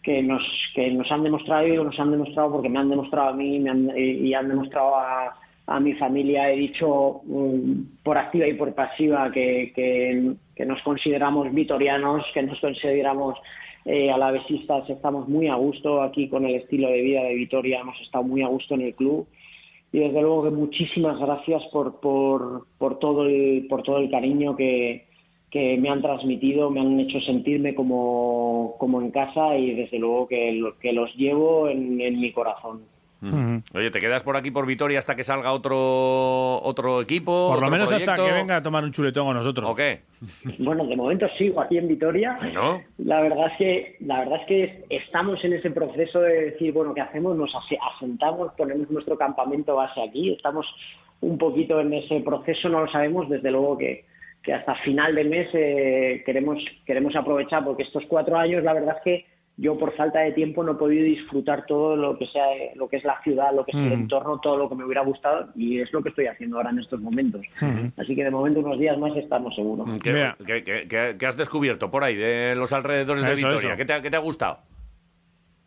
que 0.01 0.21
nos, 0.21 0.43
que 0.75 0.91
nos 0.91 1.09
han 1.11 1.23
demostrado 1.23 1.65
y 1.65 1.77
nos 1.77 1.97
han 1.97 2.11
demostrado 2.11 2.51
porque 2.51 2.69
me 2.69 2.79
han 2.79 2.89
demostrado 2.89 3.29
a 3.29 3.33
mí 3.33 3.57
y 3.57 4.33
han 4.33 4.49
demostrado 4.49 4.97
a, 4.97 5.33
a 5.67 5.79
mi 5.79 5.93
familia 5.93 6.51
he 6.51 6.57
dicho 6.57 7.21
mm, 7.25 8.03
por 8.03 8.17
activa 8.17 8.47
y 8.47 8.53
por 8.53 8.73
pasiva 8.73 9.31
que, 9.31 9.71
que, 9.75 10.65
nos 10.65 10.81
consideramos 10.83 11.53
vitorianos, 11.53 12.25
que 12.33 12.43
nos 12.43 12.59
consideramos 12.59 13.37
eh, 13.85 14.11
alavesistas, 14.11 14.89
estamos 14.89 15.27
muy 15.27 15.47
a 15.47 15.55
gusto 15.55 16.01
aquí 16.01 16.29
con 16.29 16.45
el 16.45 16.55
estilo 16.55 16.89
de 16.89 17.01
vida 17.01 17.23
de 17.23 17.35
Vitoria, 17.35 17.79
hemos 17.79 17.99
estado 18.01 18.23
muy 18.23 18.41
a 18.41 18.47
gusto 18.47 18.75
en 18.75 18.81
el 18.81 18.95
club. 18.95 19.27
Y 19.91 19.99
desde 19.99 20.21
luego 20.21 20.43
que 20.43 20.49
muchísimas 20.49 21.19
gracias 21.19 21.61
por, 21.71 21.99
por, 21.99 22.65
por, 22.79 22.97
todo, 22.99 23.25
el, 23.25 23.67
por 23.69 23.83
todo 23.83 23.99
el 23.99 24.09
cariño 24.09 24.55
que, 24.55 25.05
que 25.51 25.77
me 25.77 25.89
han 25.89 26.01
transmitido, 26.01 26.71
me 26.71 26.79
han 26.79 26.99
hecho 26.99 27.19
sentirme 27.21 27.75
como, 27.75 28.75
como 28.79 29.01
en 29.01 29.11
casa 29.11 29.55
y 29.55 29.75
desde 29.75 29.99
luego 29.99 30.27
que, 30.27 30.63
que 30.81 30.93
los 30.93 31.13
llevo 31.15 31.69
en, 31.69 32.01
en 32.01 32.19
mi 32.19 32.31
corazón. 32.31 32.92
Oye, 33.73 33.89
¿te 33.89 33.99
quedas 33.99 34.21
por 34.23 34.35
aquí 34.35 34.51
por 34.51 34.65
Vitoria 34.65 34.99
hasta 34.99 35.15
que 35.15 35.23
salga 35.23 35.53
otro 35.53 36.59
otro 36.61 37.01
equipo? 37.01 37.49
Por 37.49 37.61
lo 37.61 37.69
menos 37.69 37.91
hasta 37.91 38.15
que 38.15 38.31
venga 38.31 38.57
a 38.57 38.61
tomar 38.61 38.83
un 38.83 38.91
chuletón 38.91 39.25
con 39.27 39.35
nosotros. 39.35 39.69
¿O 39.69 39.75
qué? 39.75 40.01
Bueno, 40.59 40.85
de 40.85 40.95
momento 40.95 41.27
sigo 41.37 41.61
aquí 41.61 41.77
en 41.77 41.87
Vitoria. 41.87 42.37
La 42.97 43.21
verdad 43.21 43.47
es 43.51 43.57
que 43.57 43.95
la 44.01 44.19
verdad 44.19 44.41
es 44.41 44.47
que 44.47 44.85
estamos 44.89 45.43
en 45.43 45.53
ese 45.53 45.71
proceso 45.71 46.19
de 46.19 46.51
decir, 46.51 46.73
bueno, 46.73 46.93
¿qué 46.93 47.01
hacemos? 47.01 47.37
Nos 47.37 47.51
asentamos, 47.95 48.51
ponemos 48.57 48.89
nuestro 48.89 49.17
campamento 49.17 49.75
base 49.75 50.01
aquí. 50.01 50.33
Estamos 50.33 50.65
un 51.21 51.37
poquito 51.37 51.79
en 51.79 51.93
ese 51.93 52.19
proceso, 52.19 52.67
no 52.67 52.81
lo 52.81 52.91
sabemos. 52.91 53.29
Desde 53.29 53.51
luego 53.51 53.77
que, 53.77 54.05
que 54.43 54.53
hasta 54.53 54.75
final 54.83 55.15
de 55.15 55.23
mes 55.23 55.47
eh, 55.53 56.23
queremos 56.25 56.59
queremos 56.85 57.15
aprovechar 57.15 57.63
porque 57.63 57.83
estos 57.83 58.03
cuatro 58.07 58.37
años, 58.37 58.63
la 58.63 58.73
verdad 58.73 58.97
es 58.97 59.03
que 59.03 59.32
yo 59.57 59.77
por 59.77 59.95
falta 59.95 60.19
de 60.19 60.31
tiempo 60.31 60.63
no 60.63 60.71
he 60.71 60.75
podido 60.75 61.03
disfrutar 61.03 61.65
todo 61.67 61.95
lo 61.95 62.17
que 62.17 62.25
sea 62.27 62.45
lo 62.75 62.89
que 62.89 62.97
es 62.97 63.03
la 63.03 63.21
ciudad, 63.21 63.53
lo 63.53 63.63
que 63.65 63.71
es 63.71 63.77
el 63.77 63.89
mm. 63.89 64.01
entorno, 64.01 64.39
todo 64.39 64.57
lo 64.57 64.67
que 64.67 64.75
me 64.75 64.83
hubiera 64.83 65.03
gustado 65.03 65.49
y 65.55 65.79
es 65.79 65.93
lo 65.93 66.01
que 66.01 66.09
estoy 66.09 66.25
haciendo 66.25 66.57
ahora 66.57 66.71
en 66.71 66.79
estos 66.79 66.99
momentos. 66.99 67.41
Mm. 67.61 67.99
Así 67.99 68.15
que 68.15 68.23
de 68.23 68.31
momento 68.31 68.61
unos 68.61 68.79
días 68.79 68.97
más 68.97 69.15
estamos 69.15 69.53
seguros. 69.55 69.87
¿Qué, 70.01 71.25
has 71.25 71.37
descubierto 71.37 71.91
por 71.91 72.03
ahí 72.03 72.15
de 72.15 72.55
los 72.55 72.73
alrededores 72.73 73.23
de 73.23 73.35
Vitoria? 73.35 73.75
¿Qué 73.77 73.85
te, 73.85 74.01
¿Qué 74.01 74.09
te, 74.09 74.15
ha 74.15 74.19
gustado? 74.19 74.57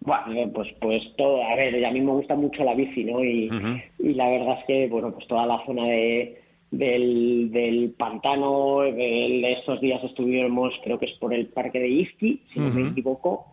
Bueno, 0.01 0.53
pues 0.53 0.69
pues 0.81 1.03
todo, 1.17 1.45
a 1.45 1.55
ver, 1.57 1.85
a 1.85 1.91
mí 1.91 2.01
me 2.01 2.13
gusta 2.13 2.35
mucho 2.35 2.65
la 2.65 2.75
bici, 2.75 3.05
¿no? 3.05 3.25
Y, 3.25 3.51
y 3.99 4.15
la 4.15 4.29
verdad 4.29 4.59
es 4.61 4.67
que, 4.67 4.89
bueno, 4.89 5.13
pues 5.13 5.27
toda 5.29 5.47
la 5.47 5.65
zona 5.65 5.85
de 5.85 6.46
del, 6.71 7.51
del 7.53 7.91
pantano. 7.97 8.81
de 8.81 9.53
estos 9.53 9.81
días 9.81 10.03
estuvimos, 10.05 10.73
creo 10.83 10.99
que 10.99 11.07
es 11.07 11.19
por 11.19 11.33
el 11.33 11.47
parque 11.47 11.79
de 11.79 11.89
Izqui, 11.89 12.41
si 12.53 12.61
no 12.61 12.71
me 12.71 12.89
equivoco. 12.91 13.47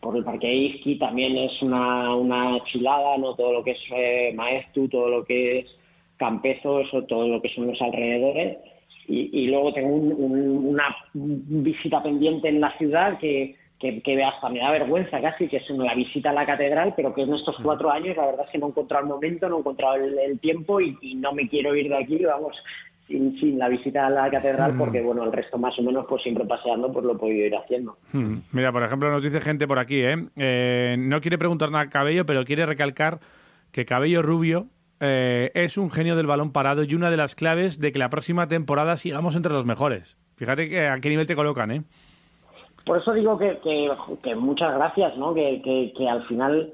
Por 0.00 0.16
el 0.16 0.24
parque 0.24 0.46
de 0.46 0.54
Izqui 0.54 0.98
también 0.98 1.36
es 1.36 1.62
una, 1.62 2.14
una 2.14 2.62
chulada, 2.64 3.18
¿no? 3.18 3.34
Todo 3.34 3.52
lo 3.52 3.64
que 3.64 3.72
es 3.72 3.80
eh, 3.94 4.32
Maestu, 4.34 4.88
todo 4.88 5.08
lo 5.08 5.24
que 5.24 5.60
es 5.60 5.66
Campezo, 6.16 6.80
eso, 6.80 7.02
todo 7.04 7.28
lo 7.28 7.42
que 7.42 7.48
son 7.50 7.66
los 7.66 7.80
alrededores. 7.82 8.58
Y, 9.06 9.28
y 9.38 9.46
luego 9.48 9.72
tengo 9.74 9.94
una 9.94 10.96
visita 11.12 12.02
pendiente 12.02 12.48
en 12.48 12.60
la 12.60 12.76
ciudad 12.78 13.18
que 13.18 13.54
que, 13.84 14.00
que, 14.00 14.24
hasta 14.24 14.48
me 14.48 14.60
da 14.60 14.70
vergüenza 14.70 15.20
casi, 15.20 15.46
que 15.46 15.58
es 15.58 15.70
la 15.70 15.94
visita 15.94 16.30
a 16.30 16.32
la 16.32 16.46
catedral, 16.46 16.94
pero 16.96 17.14
que 17.14 17.22
en 17.22 17.34
estos 17.34 17.56
cuatro 17.62 17.90
años 17.90 18.16
la 18.16 18.26
verdad 18.26 18.46
es 18.46 18.52
que 18.52 18.58
no 18.58 18.66
he 18.66 18.70
encontrado 18.70 19.04
el 19.04 19.10
momento, 19.10 19.48
no 19.48 19.56
he 19.56 19.60
encontrado 19.60 19.96
el, 19.96 20.38
tiempo 20.40 20.80
y, 20.80 21.14
no 21.16 21.32
me 21.32 21.46
quiero 21.48 21.74
ir 21.76 21.90
de 21.90 21.98
aquí, 21.98 22.24
vamos, 22.24 22.56
sin, 23.06 23.38
sin 23.38 23.58
la 23.58 23.68
visita 23.68 24.06
a 24.06 24.10
la 24.10 24.30
catedral, 24.30 24.74
porque 24.78 25.02
bueno, 25.02 25.24
el 25.24 25.32
resto 25.32 25.58
más 25.58 25.78
o 25.78 25.82
menos, 25.82 26.06
pues 26.08 26.22
siempre 26.22 26.46
paseando, 26.46 26.90
pues 26.90 27.04
lo 27.04 27.12
he 27.12 27.18
podido 27.18 27.46
ir 27.46 27.54
haciendo. 27.54 27.98
Mira, 28.52 28.72
por 28.72 28.82
ejemplo, 28.82 29.10
nos 29.10 29.22
dice 29.22 29.42
gente 29.42 29.66
por 29.66 29.78
aquí, 29.78 30.00
¿eh? 30.00 30.16
¿eh? 30.36 30.96
no 30.98 31.20
quiere 31.20 31.36
preguntar 31.36 31.70
nada 31.70 31.84
a 31.84 31.90
Cabello, 31.90 32.24
pero 32.24 32.44
quiere 32.44 32.64
recalcar 32.64 33.20
que 33.70 33.84
Cabello 33.84 34.22
Rubio 34.22 34.68
eh, 35.00 35.50
es 35.54 35.76
un 35.76 35.90
genio 35.90 36.16
del 36.16 36.26
balón 36.26 36.52
parado 36.52 36.84
y 36.84 36.94
una 36.94 37.10
de 37.10 37.18
las 37.18 37.34
claves 37.34 37.78
de 37.78 37.92
que 37.92 37.98
la 37.98 38.08
próxima 38.08 38.48
temporada 38.48 38.96
sigamos 38.96 39.36
entre 39.36 39.52
los 39.52 39.66
mejores. 39.66 40.16
Fíjate 40.36 40.70
que 40.70 40.88
a 40.88 40.98
qué 41.00 41.10
nivel 41.10 41.26
te 41.26 41.36
colocan, 41.36 41.70
¿eh? 41.70 41.82
Por 42.84 42.98
eso 42.98 43.12
digo 43.14 43.38
que, 43.38 43.58
que, 44.22 44.34
muchas 44.34 44.74
gracias, 44.74 45.16
¿no? 45.16 45.32
Que, 45.32 45.92
que, 45.96 46.08
al 46.08 46.26
final 46.26 46.72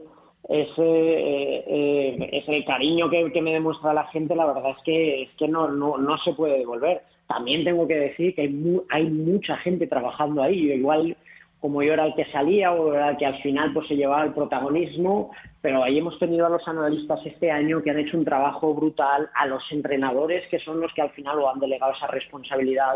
ese, 0.49 0.83
eh, 0.83 2.29
ese 2.33 2.65
cariño 2.65 3.09
que, 3.09 3.41
me 3.41 3.53
demuestra 3.53 3.95
la 3.95 4.07
gente, 4.09 4.35
la 4.35 4.47
verdad 4.47 4.71
es 4.77 4.83
que, 4.85 5.23
es 5.23 5.31
que 5.39 5.47
no, 5.47 5.69
no, 5.69 5.99
no 5.99 6.19
se 6.19 6.33
puede 6.33 6.59
devolver. 6.59 7.03
También 7.29 7.63
tengo 7.63 7.87
que 7.87 7.97
decir 7.97 8.35
que 8.35 8.43
hay, 8.43 8.81
hay 8.91 9.09
mucha 9.09 9.57
gente 9.59 9.87
trabajando 9.87 10.43
ahí. 10.43 10.73
Igual 10.73 11.17
como 11.61 11.83
yo 11.83 11.93
era 11.93 12.07
el 12.07 12.15
que 12.15 12.25
salía 12.33 12.73
o 12.73 12.95
era 12.95 13.11
el 13.11 13.17
que 13.19 13.27
al 13.27 13.41
final 13.43 13.73
pues 13.75 13.87
se 13.87 13.95
llevaba 13.95 14.25
el 14.25 14.33
protagonismo, 14.33 15.31
pero 15.61 15.85
ahí 15.85 15.99
hemos 15.99 16.19
tenido 16.19 16.47
a 16.47 16.49
los 16.49 16.67
analistas 16.67 17.21
este 17.27 17.51
año 17.51 17.83
que 17.83 17.91
han 17.91 17.99
hecho 17.99 18.17
un 18.17 18.25
trabajo 18.25 18.75
brutal, 18.75 19.29
a 19.35 19.47
los 19.47 19.63
entrenadores 19.71 20.49
que 20.51 20.59
son 20.61 20.81
los 20.81 20.93
que 20.95 21.03
al 21.03 21.11
final 21.11 21.37
lo 21.37 21.51
han 21.51 21.61
delegado 21.61 21.93
esa 21.93 22.07
responsabilidad 22.07 22.95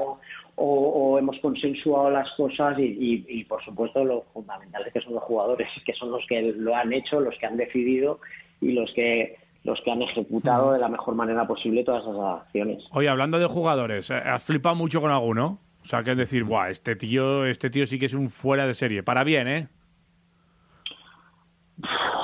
o, 0.56 1.18
hemos 1.18 1.38
consensuado 1.40 2.10
las 2.10 2.30
cosas 2.36 2.76
y, 2.78 3.44
por 3.44 3.62
supuesto 3.64 4.04
lo 4.04 4.22
fundamental 4.32 4.84
es 4.86 4.92
que 4.92 5.00
son 5.00 5.14
los 5.14 5.22
jugadores, 5.24 5.68
que 5.84 5.92
son 5.92 6.10
los 6.10 6.24
que 6.26 6.40
lo 6.56 6.74
han 6.74 6.92
hecho, 6.92 7.20
los 7.20 7.36
que 7.38 7.46
han 7.46 7.56
decidido 7.56 8.20
y 8.60 8.72
los 8.72 8.90
que 8.94 9.36
los 9.64 9.80
que 9.80 9.90
han 9.90 10.02
ejecutado 10.02 10.72
de 10.72 10.78
la 10.78 10.88
mejor 10.88 11.14
manera 11.14 11.46
posible 11.46 11.84
todas 11.84 12.02
esas 12.02 12.42
acciones. 12.42 12.84
Oye, 12.92 13.08
hablando 13.08 13.38
de 13.38 13.46
jugadores, 13.46 14.10
eh, 14.10 14.14
¿has 14.14 14.44
flipado 14.44 14.74
mucho 14.74 15.00
con 15.00 15.10
alguno? 15.10 15.58
O 15.84 15.86
sea, 15.86 16.02
que 16.02 16.12
es 16.12 16.16
decir, 16.16 16.44
Buah, 16.44 16.70
este 16.70 16.96
tío, 16.96 17.44
este 17.44 17.68
tío 17.68 17.86
sí 17.86 17.98
que 17.98 18.06
es 18.06 18.14
un 18.14 18.30
fuera 18.30 18.66
de 18.66 18.72
serie. 18.72 19.02
Para 19.02 19.22
bien, 19.22 19.46
¿eh? 19.46 19.68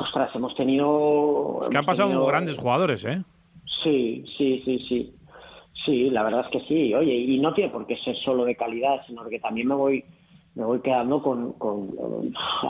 Ostras, 0.00 0.30
hemos 0.34 0.54
tenido. 0.56 1.60
Es 1.62 1.68
que 1.68 1.76
han 1.76 1.84
pasado 1.84 2.24
grandes 2.24 2.56
jugadores, 2.56 3.04
¿eh? 3.04 3.22
Sí, 3.82 4.24
sí, 4.38 4.62
sí, 4.64 4.78
sí. 4.88 5.14
Sí, 5.84 6.10
la 6.10 6.22
verdad 6.22 6.46
es 6.46 6.52
que 6.52 6.66
sí. 6.66 6.94
Oye, 6.94 7.14
y 7.14 7.38
no 7.38 7.52
tiene 7.52 7.70
por 7.70 7.86
qué 7.86 7.96
ser 7.98 8.16
solo 8.16 8.44
de 8.44 8.56
calidad, 8.56 9.02
sino 9.06 9.28
que 9.28 9.38
también 9.38 9.68
me 9.68 9.74
voy 9.74 10.04
me 10.54 10.64
voy 10.64 10.80
quedando 10.80 11.22
con, 11.22 11.52
con, 11.52 11.90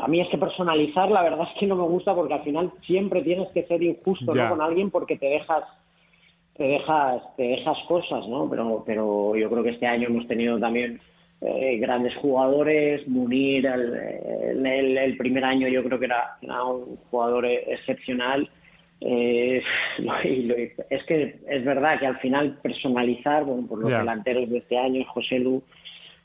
A 0.03 0.07
mí 0.07 0.21
es 0.21 0.29
que 0.29 0.39
personalizar, 0.39 1.11
la 1.11 1.23
verdad 1.23 1.49
es 1.51 1.59
que 1.59 1.67
no 1.67 1.77
me 1.77 1.85
gusta 1.85 2.15
porque 2.15 2.35
al 2.35 2.43
final 2.43 2.71
siempre 2.87 3.23
tienes 3.23 3.49
que 3.53 3.65
ser 3.67 3.83
injusto 3.83 4.35
¿no? 4.35 4.51
con 4.51 4.61
alguien 4.61 4.91
porque 4.91 5.17
te 5.17 5.27
dejas 5.27 5.65
te 6.61 6.67
dejas 6.69 7.23
te 7.37 7.43
dejas 7.43 7.79
cosas, 7.89 8.29
¿no? 8.29 8.47
Pero 8.51 8.83
pero 8.85 9.35
yo 9.35 9.49
creo 9.49 9.63
que 9.63 9.71
este 9.71 9.87
año 9.87 10.09
hemos 10.09 10.29
tenido 10.29 10.59
también 10.61 11.01
eh, 11.41 11.79
grandes 11.79 12.15
jugadores. 12.17 13.09
Munir, 13.09 13.65
el, 13.65 14.67
el, 14.67 14.99
el, 14.99 15.17
primer 15.17 15.43
año 15.43 15.69
yo 15.69 15.83
creo 15.83 15.99
que 15.99 16.05
era, 16.05 16.37
un 16.43 16.99
jugador 17.11 17.47
excepcional. 17.47 18.47
Eh, 19.01 19.63
es 20.91 21.05
que 21.05 21.41
es 21.49 21.65
verdad 21.65 21.99
que 21.99 22.07
al 22.07 22.19
final 22.19 22.59
personalizar, 22.61 23.45
bueno, 23.45 23.67
por 23.67 23.79
los 23.79 23.89
delanteros 23.89 24.51
de 24.51 24.59
este 24.59 24.77
año, 24.77 25.03
José 25.15 25.39
Lu, 25.39 25.63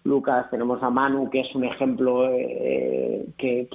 Lucas, 0.03 0.49
tenemos 0.51 0.83
a 0.83 0.89
Manu, 0.89 1.29
que 1.29 1.39
es 1.39 1.55
un 1.55 1.63
ejemplo 1.63 2.29
eh, 2.37 3.25
que, 3.37 3.69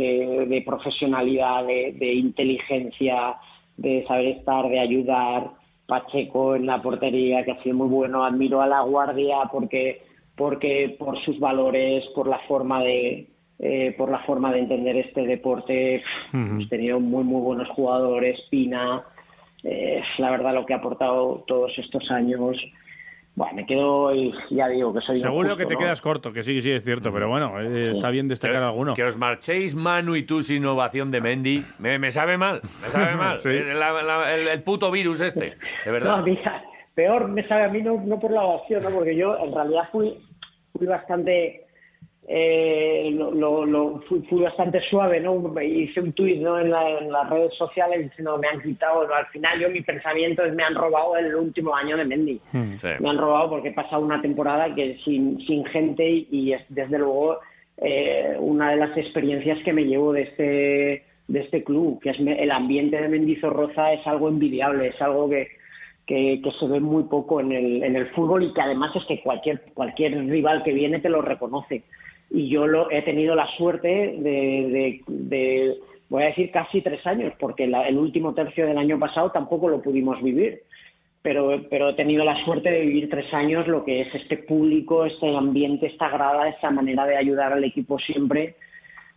de 0.46 0.62
profesionalidad, 0.66 1.64
de, 1.64 1.94
de, 1.98 2.12
inteligencia, 2.12 3.36
de 3.78 4.04
saber 4.06 4.26
estar, 4.26 4.68
de 4.68 4.78
ayudar. 4.78 5.59
Pacheco 5.90 6.54
en 6.54 6.66
la 6.66 6.80
portería, 6.80 7.44
que 7.44 7.50
ha 7.50 7.62
sido 7.62 7.76
muy 7.76 7.88
bueno. 7.88 8.24
Admiro 8.24 8.62
a 8.62 8.66
la 8.66 8.80
guardia 8.82 9.38
porque 9.50 10.02
porque 10.36 10.96
por 10.98 11.22
sus 11.24 11.38
valores, 11.38 12.02
por 12.14 12.26
la 12.26 12.38
forma 12.48 12.82
de 12.82 13.26
eh, 13.58 13.94
por 13.98 14.10
la 14.10 14.20
forma 14.20 14.52
de 14.52 14.60
entender 14.60 14.96
este 14.96 15.26
deporte, 15.26 16.02
hemos 16.32 16.68
tenido 16.70 16.98
muy 17.00 17.24
muy 17.24 17.42
buenos 17.42 17.68
jugadores, 17.70 18.40
Pina, 18.48 19.02
eh, 19.64 20.00
la 20.18 20.30
verdad 20.30 20.54
lo 20.54 20.64
que 20.64 20.72
ha 20.72 20.78
aportado 20.78 21.44
todos 21.46 21.72
estos 21.76 22.10
años. 22.10 22.56
Bueno, 23.34 23.54
me 23.54 23.66
quedo 23.66 24.14
y 24.14 24.34
ya 24.50 24.68
digo 24.68 24.92
que 24.92 25.00
soy 25.00 25.18
Seguro 25.18 25.56
que 25.56 25.64
te 25.64 25.76
quedas 25.76 26.00
corto, 26.00 26.32
que 26.32 26.42
sí, 26.42 26.60
sí, 26.60 26.72
es 26.72 26.84
cierto, 26.84 27.12
pero 27.12 27.28
bueno, 27.28 27.60
eh, 27.60 27.92
está 27.92 28.10
bien 28.10 28.28
destacar 28.28 28.62
alguno. 28.62 28.92
Que 28.94 29.04
os 29.04 29.16
marchéis 29.16 29.74
Manu 29.74 30.16
y 30.16 30.24
tú 30.24 30.42
sin 30.42 30.58
innovación 30.58 31.10
de 31.10 31.20
Mendy, 31.20 31.64
me, 31.78 32.10
sabe 32.10 32.36
mal, 32.36 32.60
me 32.82 32.88
sabe 32.88 33.16
mal. 33.16 33.40
el, 33.44 34.62
puto 34.62 34.90
virus 34.90 35.20
este, 35.20 35.56
de 35.84 35.90
verdad. 35.90 36.16
No, 36.18 36.22
mira, 36.24 36.64
peor 36.94 37.28
me 37.28 37.46
sabe 37.46 37.64
a 37.64 37.68
mí 37.68 37.80
no, 37.82 38.02
no 38.04 38.18
por 38.18 38.32
la 38.32 38.42
ovación, 38.42 38.82
¿no? 38.82 38.90
porque 38.90 39.16
yo 39.16 39.38
en 39.38 39.54
realidad 39.54 39.88
fui 39.92 40.18
fui 40.72 40.86
bastante 40.86 41.66
eh, 42.32 43.10
lo, 43.12 43.66
lo, 43.66 44.00
fui, 44.08 44.22
bastante 44.40 44.80
suave, 44.88 45.18
¿no? 45.18 45.52
Hice 45.60 46.00
un 46.00 46.12
tuit 46.12 46.40
¿no? 46.40 46.60
en, 46.60 46.70
las 46.70 47.28
redes 47.28 47.52
sociales 47.54 48.04
diciendo 48.04 48.38
me 48.38 48.46
han 48.46 48.62
quitado, 48.62 49.00
al 49.12 49.26
final 49.26 49.58
yo 49.58 49.68
mi 49.68 49.80
pensamiento 49.80 50.44
es 50.44 50.54
me 50.54 50.62
han 50.62 50.76
robado 50.76 51.16
el 51.16 51.34
último 51.34 51.74
año 51.74 51.96
de 51.96 52.04
Mendy. 52.04 52.40
Hmm. 52.52 52.74
Me 53.00 53.10
han 53.10 53.18
robado 53.18 53.50
porque 53.50 53.70
he 53.70 53.72
pasado 53.72 54.04
una 54.04 54.22
temporada 54.22 54.72
que 54.72 54.96
sin, 55.04 55.44
sin 55.44 55.64
gente 55.66 56.08
y, 56.30 56.52
es 56.52 56.62
desde 56.68 57.00
luego 57.00 57.40
eh, 57.78 58.36
una 58.38 58.70
de 58.70 58.76
las 58.76 58.96
experiencias 58.96 59.58
que 59.64 59.72
me 59.72 59.84
llevo 59.84 60.12
de 60.12 60.22
este 60.22 61.04
de 61.26 61.40
este 61.40 61.64
club, 61.64 62.00
que 62.00 62.10
es 62.10 62.18
el 62.20 62.50
ambiente 62.50 63.00
de 63.00 63.08
Mendizorroza 63.08 63.92
es 63.92 64.04
algo 64.06 64.28
envidiable, 64.28 64.88
es 64.88 65.02
algo 65.02 65.28
que, 65.30 65.48
que, 66.10 66.52
se 66.58 66.66
ve 66.66 66.80
muy 66.80 67.04
poco 67.04 67.40
en 67.40 67.52
el, 67.52 67.84
en 67.84 67.94
el 67.94 68.08
fútbol 68.08 68.42
y 68.42 68.52
que 68.52 68.60
además 68.60 68.94
es 68.96 69.04
que 69.06 69.20
cualquier, 69.20 69.62
cualquier 69.74 70.12
rival 70.26 70.64
que 70.64 70.72
viene 70.72 70.98
te 70.98 71.08
lo 71.08 71.22
reconoce. 71.22 71.84
Y 72.30 72.48
yo 72.48 72.66
lo, 72.66 72.90
he 72.90 73.02
tenido 73.02 73.36
la 73.36 73.46
suerte 73.56 73.88
de, 73.88 75.00
de, 75.06 75.76
voy 76.08 76.22
a 76.24 76.26
decir, 76.26 76.50
casi 76.50 76.82
tres 76.82 77.06
años, 77.06 77.32
porque 77.38 77.64
el 77.64 77.96
último 77.96 78.34
tercio 78.34 78.66
del 78.66 78.78
año 78.78 78.98
pasado 78.98 79.30
tampoco 79.30 79.68
lo 79.68 79.80
pudimos 79.80 80.20
vivir. 80.20 80.62
Pero, 81.22 81.60
pero 81.68 81.90
he 81.90 81.94
tenido 81.94 82.24
la 82.24 82.42
suerte 82.44 82.70
de 82.70 82.80
vivir 82.80 83.10
tres 83.10 83.32
años 83.34 83.68
lo 83.68 83.84
que 83.84 84.00
es 84.00 84.14
este 84.14 84.38
público, 84.38 85.04
este 85.04 85.36
ambiente, 85.36 85.86
esta 85.86 86.08
grada, 86.08 86.48
esta 86.48 86.70
manera 86.70 87.04
de 87.04 87.16
ayudar 87.16 87.52
al 87.52 87.62
equipo 87.62 87.98
siempre 87.98 88.56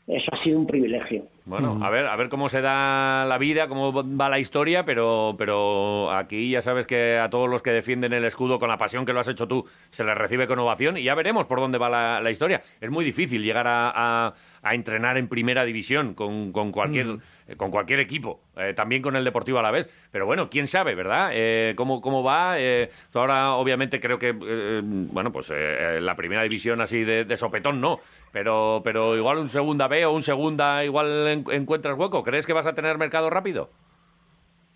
eso 0.08 0.32
ha 0.34 0.44
sido 0.44 0.60
un 0.60 0.68
privilegio. 0.68 1.24
Bueno, 1.46 1.80
a 1.84 1.90
ver, 1.90 2.08
a 2.08 2.16
ver 2.16 2.30
cómo 2.30 2.48
se 2.48 2.62
da 2.62 3.26
la 3.26 3.38
vida, 3.38 3.68
cómo 3.68 3.92
va 3.94 4.30
la 4.30 4.40
historia, 4.40 4.86
pero, 4.86 5.36
pero 5.38 6.10
aquí 6.12 6.50
ya 6.50 6.62
sabes 6.62 6.88
que 6.88 7.18
a 7.18 7.30
todos 7.30 7.50
los 7.50 7.62
que 7.62 7.72
defienden 7.72 8.14
el 8.14 8.24
escudo 8.24 8.60
con 8.60 8.70
la 8.70 8.78
pasión 8.78 9.06
que 9.06 9.12
lo 9.12 9.20
has 9.20 9.28
hecho 9.28 9.46
tú, 9.46 9.68
se 9.90 10.06
les 10.06 10.18
recibe 10.18 10.48
con 10.48 10.58
ovación 10.60 10.96
y 10.98 11.04
ya 11.04 11.16
veremos 11.16 11.46
por 11.46 11.60
dónde 11.60 11.78
va 11.78 12.22
la, 12.22 12.32
historia. 12.32 12.62
Es 12.80 12.90
muy 12.90 13.04
difícil 13.04 13.44
llegar 13.44 13.66
a, 13.68 14.34
entrenar 14.72 15.18
en 15.18 15.28
primera 15.28 15.66
división 15.66 16.14
con, 16.14 16.54
cualquier, 16.72 17.08
mm. 17.08 17.22
con 17.58 17.72
cualquier 17.72 18.00
equipo, 18.00 18.40
eh, 18.56 18.74
también 18.74 19.02
con 19.02 19.18
el 19.18 19.26
Deportivo 19.26 19.60
a 19.60 19.62
la 19.62 19.72
vez. 19.72 19.90
Pero 20.12 20.26
bueno, 20.26 20.50
quién 20.50 20.68
sabe, 20.68 20.96
¿verdad? 20.96 21.32
Eh, 21.34 21.74
¿cómo, 21.76 22.00
¿Cómo 22.00 22.24
va? 22.24 22.56
Eh, 22.58 22.90
ahora, 23.14 23.56
obviamente, 23.56 24.00
creo 24.00 24.18
que, 24.18 24.32
bueno, 24.32 25.34
pues 25.34 25.52
la 25.52 26.16
primera 26.16 26.44
división 26.44 26.80
así 26.80 27.04
de, 27.04 27.26
de 27.26 27.36
sopetón 27.36 27.82
no, 27.82 28.00
pero, 28.32 28.82
pero 28.84 29.18
igual 29.18 29.38
un 29.40 29.50
segunda 29.50 29.88
B 29.88 30.06
o 30.06 30.14
un 30.14 30.24
segunda 30.24 30.84
igual 30.86 31.28
encuentras 31.34 31.98
hueco. 31.98 32.24
¿Crees 32.24 32.46
que 32.46 32.54
vas 32.54 32.68
a 32.68 32.74
tener 32.74 32.98
mercado 32.98 33.30
rápido? 33.30 33.70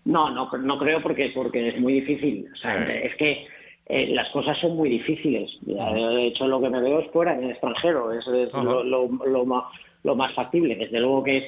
No, 0.04 0.30
no, 0.30 0.50
no 0.50 0.78
creo 0.78 1.02
porque, 1.02 1.30
porque 1.34 1.68
es 1.68 1.80
muy 1.80 1.94
difícil. 1.94 2.46
O 2.52 2.56
sea, 2.56 2.82
es 2.92 3.14
que 3.16 3.46
eh, 3.86 4.06
las 4.08 4.28
cosas 4.30 4.58
son 4.58 4.76
muy 4.76 4.88
difíciles. 4.88 5.50
De 5.62 6.26
hecho, 6.26 6.46
lo 6.46 6.60
que 6.60 6.70
me 6.70 6.80
veo 6.80 7.00
es 7.00 7.10
fuera, 7.10 7.34
en 7.34 7.44
el 7.44 7.50
extranjero. 7.50 8.12
Es, 8.12 8.26
lo, 8.26 8.82
lo, 8.84 9.08
lo, 9.26 9.44
más, 9.44 9.64
lo 10.04 10.14
más 10.14 10.34
factible. 10.34 10.76
Desde 10.76 11.00
luego 11.00 11.24
que 11.24 11.38
es 11.38 11.44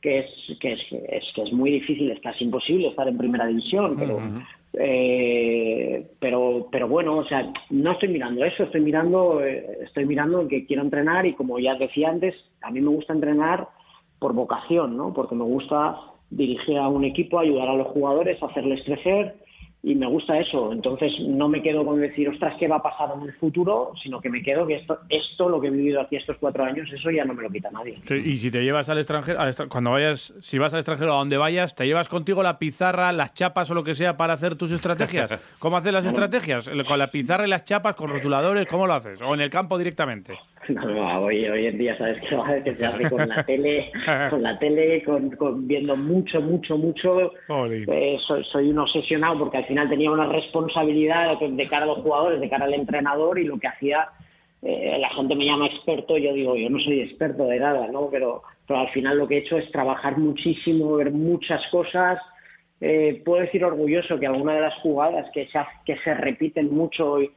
que 0.00 0.20
es 0.20 0.58
que 0.60 0.72
es, 0.72 1.24
que 1.34 1.42
es 1.42 1.52
muy 1.52 1.70
difícil, 1.70 2.10
es 2.10 2.20
casi 2.20 2.44
imposible 2.44 2.88
estar 2.88 3.06
en 3.06 3.18
primera 3.18 3.46
división, 3.46 3.96
pero 3.98 4.18
eh, 4.72 6.06
pero 6.18 6.68
pero 6.70 6.88
bueno, 6.88 7.18
o 7.18 7.24
sea, 7.24 7.52
no 7.70 7.92
estoy 7.92 8.08
mirando 8.08 8.44
eso, 8.44 8.64
estoy 8.64 8.80
mirando 8.80 9.44
eh, 9.44 9.78
estoy 9.82 10.06
mirando 10.06 10.48
que 10.48 10.64
quiero 10.64 10.82
entrenar 10.82 11.26
y 11.26 11.34
como 11.34 11.58
ya 11.58 11.74
decía 11.74 12.08
antes, 12.08 12.34
a 12.62 12.70
mí 12.70 12.80
me 12.80 12.88
gusta 12.88 13.12
entrenar 13.12 13.68
por 14.20 14.34
vocación, 14.34 14.96
¿no? 14.96 15.12
Porque 15.12 15.34
me 15.34 15.42
gusta 15.42 15.98
dirigir 16.30 16.78
a 16.78 16.86
un 16.86 17.04
equipo, 17.04 17.40
ayudar 17.40 17.68
a 17.68 17.74
los 17.74 17.88
jugadores, 17.88 18.40
hacerles 18.40 18.84
crecer 18.84 19.34
y 19.82 19.94
me 19.94 20.06
gusta 20.06 20.38
eso. 20.38 20.72
Entonces 20.72 21.10
no 21.26 21.48
me 21.48 21.62
quedo 21.62 21.84
con 21.84 22.00
decir, 22.00 22.28
ostras, 22.28 22.54
¿qué 22.58 22.68
va 22.68 22.76
a 22.76 22.82
pasar 22.82 23.10
en 23.16 23.22
el 23.22 23.32
futuro? 23.34 23.92
Sino 24.02 24.20
que 24.20 24.28
me 24.28 24.42
quedo 24.42 24.66
que 24.66 24.76
esto, 24.76 24.98
esto 25.08 25.48
lo 25.48 25.60
que 25.60 25.68
he 25.68 25.70
vivido 25.70 26.00
aquí 26.00 26.16
estos 26.16 26.36
cuatro 26.38 26.64
años, 26.64 26.88
eso 26.92 27.10
ya 27.10 27.24
no 27.24 27.34
me 27.34 27.42
lo 27.42 27.50
quita 27.50 27.70
nadie. 27.70 27.98
y 28.08 28.36
si 28.36 28.50
te 28.50 28.62
llevas 28.62 28.90
al 28.90 28.98
extranjero, 28.98 29.40
cuando 29.68 29.92
vayas, 29.92 30.34
si 30.40 30.58
vas 30.58 30.74
al 30.74 30.80
extranjero 30.80 31.14
a 31.14 31.18
donde 31.18 31.38
vayas, 31.38 31.74
¿te 31.74 31.86
llevas 31.86 32.08
contigo 32.08 32.42
la 32.42 32.58
pizarra, 32.58 33.10
las 33.12 33.32
chapas 33.34 33.70
o 33.70 33.74
lo 33.74 33.82
que 33.82 33.94
sea 33.94 34.16
para 34.16 34.34
hacer 34.34 34.56
tus 34.56 34.70
estrategias? 34.70 35.34
¿Cómo 35.58 35.78
haces 35.78 35.92
las 35.92 36.04
estrategias? 36.04 36.70
¿Con 36.86 36.98
la 36.98 37.10
pizarra 37.10 37.46
y 37.46 37.50
las 37.50 37.64
chapas, 37.64 37.94
con 37.94 38.10
rotuladores? 38.10 38.68
¿Cómo 38.68 38.86
lo 38.86 38.94
haces? 38.94 39.20
¿O 39.22 39.32
en 39.32 39.40
el 39.40 39.50
campo 39.50 39.78
directamente? 39.78 40.34
No, 40.68 40.84
no, 40.84 41.22
hoy, 41.22 41.46
hoy 41.46 41.66
en 41.66 41.78
día 41.78 41.96
sabes 41.96 42.20
que, 42.20 42.62
que 42.64 42.76
se 42.76 42.86
hace 42.86 43.10
con 43.10 43.28
la 43.28 43.44
tele, 43.44 43.90
con 44.28 44.42
la 44.42 44.58
tele, 44.58 45.02
con, 45.02 45.66
viendo 45.66 45.96
mucho, 45.96 46.40
mucho, 46.40 46.76
mucho. 46.76 47.32
Eh, 47.48 48.18
soy, 48.26 48.44
soy, 48.44 48.70
un 48.70 48.78
obsesionado 48.78 49.38
porque 49.38 49.58
al 49.58 49.66
final 49.66 49.88
tenía 49.88 50.10
una 50.10 50.26
responsabilidad 50.26 51.38
de 51.38 51.68
cara 51.68 51.84
a 51.84 51.88
los 51.88 51.98
jugadores, 51.98 52.40
de 52.40 52.48
cara 52.48 52.66
al 52.66 52.74
entrenador 52.74 53.38
y 53.38 53.44
lo 53.44 53.58
que 53.58 53.68
hacía, 53.68 54.08
eh, 54.62 54.96
la 54.98 55.08
gente 55.10 55.34
me 55.34 55.46
llama 55.46 55.66
experto, 55.66 56.18
yo 56.18 56.32
digo, 56.34 56.56
yo 56.56 56.68
no 56.68 56.78
soy 56.78 57.00
experto 57.00 57.46
de 57.46 57.58
nada, 57.58 57.88
¿no? 57.88 58.08
Pero, 58.10 58.42
pero 58.66 58.80
al 58.80 58.90
final 58.90 59.18
lo 59.18 59.26
que 59.26 59.36
he 59.36 59.40
hecho 59.40 59.56
es 59.56 59.70
trabajar 59.72 60.18
muchísimo, 60.18 60.96
ver 60.96 61.10
muchas 61.10 61.62
cosas. 61.70 62.18
Eh, 62.82 63.20
puedo 63.24 63.42
decir 63.42 63.64
orgulloso 63.64 64.18
que 64.18 64.26
alguna 64.26 64.54
de 64.54 64.60
las 64.62 64.74
jugadas 64.76 65.26
que 65.34 65.46
se, 65.46 65.58
que 65.84 65.96
se 65.98 66.14
repiten 66.14 66.72
mucho 66.72 67.12
hoy 67.12 67.30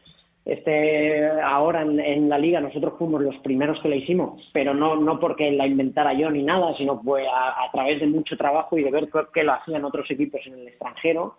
este 0.46 1.30
ahora 1.42 1.84
en, 1.84 2.28
la 2.28 2.38
liga 2.38 2.60
nosotros 2.60 2.96
fuimos 2.98 3.22
los 3.22 3.38
primeros 3.38 3.80
que 3.82 3.90
la 3.90 3.96
hicimos, 3.96 4.42
pero 4.52 4.74
no 4.74 4.98
no 4.98 5.20
porque 5.20 5.52
la 5.52 5.68
inventara 5.68 6.14
yo 6.14 6.30
ni 6.30 6.44
nada, 6.44 6.76
sino 6.78 7.02
fue 7.02 7.26
a, 7.28 7.70
través 7.72 8.02
de 8.02 8.08
mucho 8.08 8.36
trabajo 8.36 8.78
y 8.78 8.84
de 8.84 8.92
ver 8.92 9.10
qué 9.34 9.44
lo 9.44 9.54
hacían 9.54 9.86
otros 9.86 10.10
equipos 10.12 10.42
en 10.46 10.54
el 10.54 10.68
extranjero 10.68 11.38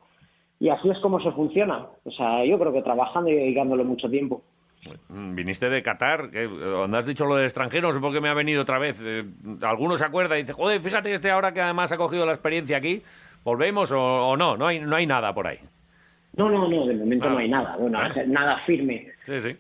y 0.60 0.70
así 0.70 0.88
es 0.88 0.98
como 1.00 1.20
se 1.20 1.30
funciona. 1.32 1.86
O 2.04 2.10
sea, 2.10 2.44
yo 2.44 2.58
creo 2.58 2.72
que 2.72 2.82
trabajando 2.82 3.28
y 3.28 3.34
dedicándole 3.34 3.84
mucho 3.84 4.08
tiempo. 4.08 4.42
Viniste 5.08 5.68
de 5.68 5.82
Qatar, 5.82 6.30
que, 6.30 6.46
donde 6.46 6.98
has 6.98 7.06
dicho 7.06 7.24
lo 7.24 7.36
del 7.36 7.44
extranjero, 7.44 7.90
por 8.00 8.12
qué 8.12 8.20
me 8.20 8.28
ha 8.28 8.34
venido 8.34 8.62
otra 8.62 8.78
vez. 8.78 9.00
Eh, 9.02 9.24
alguno 9.62 9.96
se 9.96 10.04
acuerda 10.04 10.38
y 10.38 10.42
dice, 10.42 10.52
joder, 10.52 10.80
fíjate 10.80 11.12
este 11.12 11.30
ahora 11.30 11.52
que 11.52 11.60
además 11.60 11.92
ha 11.92 11.96
cogido 11.96 12.26
la 12.26 12.32
experiencia 12.32 12.76
aquí, 12.76 13.02
¿volvemos 13.42 13.92
o, 13.92 14.00
o 14.00 14.36
no? 14.36 14.56
No 14.56 14.66
hay, 14.66 14.80
no 14.80 14.96
hay 14.96 15.06
nada 15.06 15.34
por 15.34 15.46
ahí. 15.46 15.58
No, 16.36 16.50
no, 16.50 16.68
no, 16.68 16.86
de 16.86 16.94
momento 16.94 17.30
no 17.30 17.38
hay 17.38 17.48
nada. 17.48 17.76
Bueno, 17.76 17.98
nada 18.26 18.58
firme. 18.66 19.06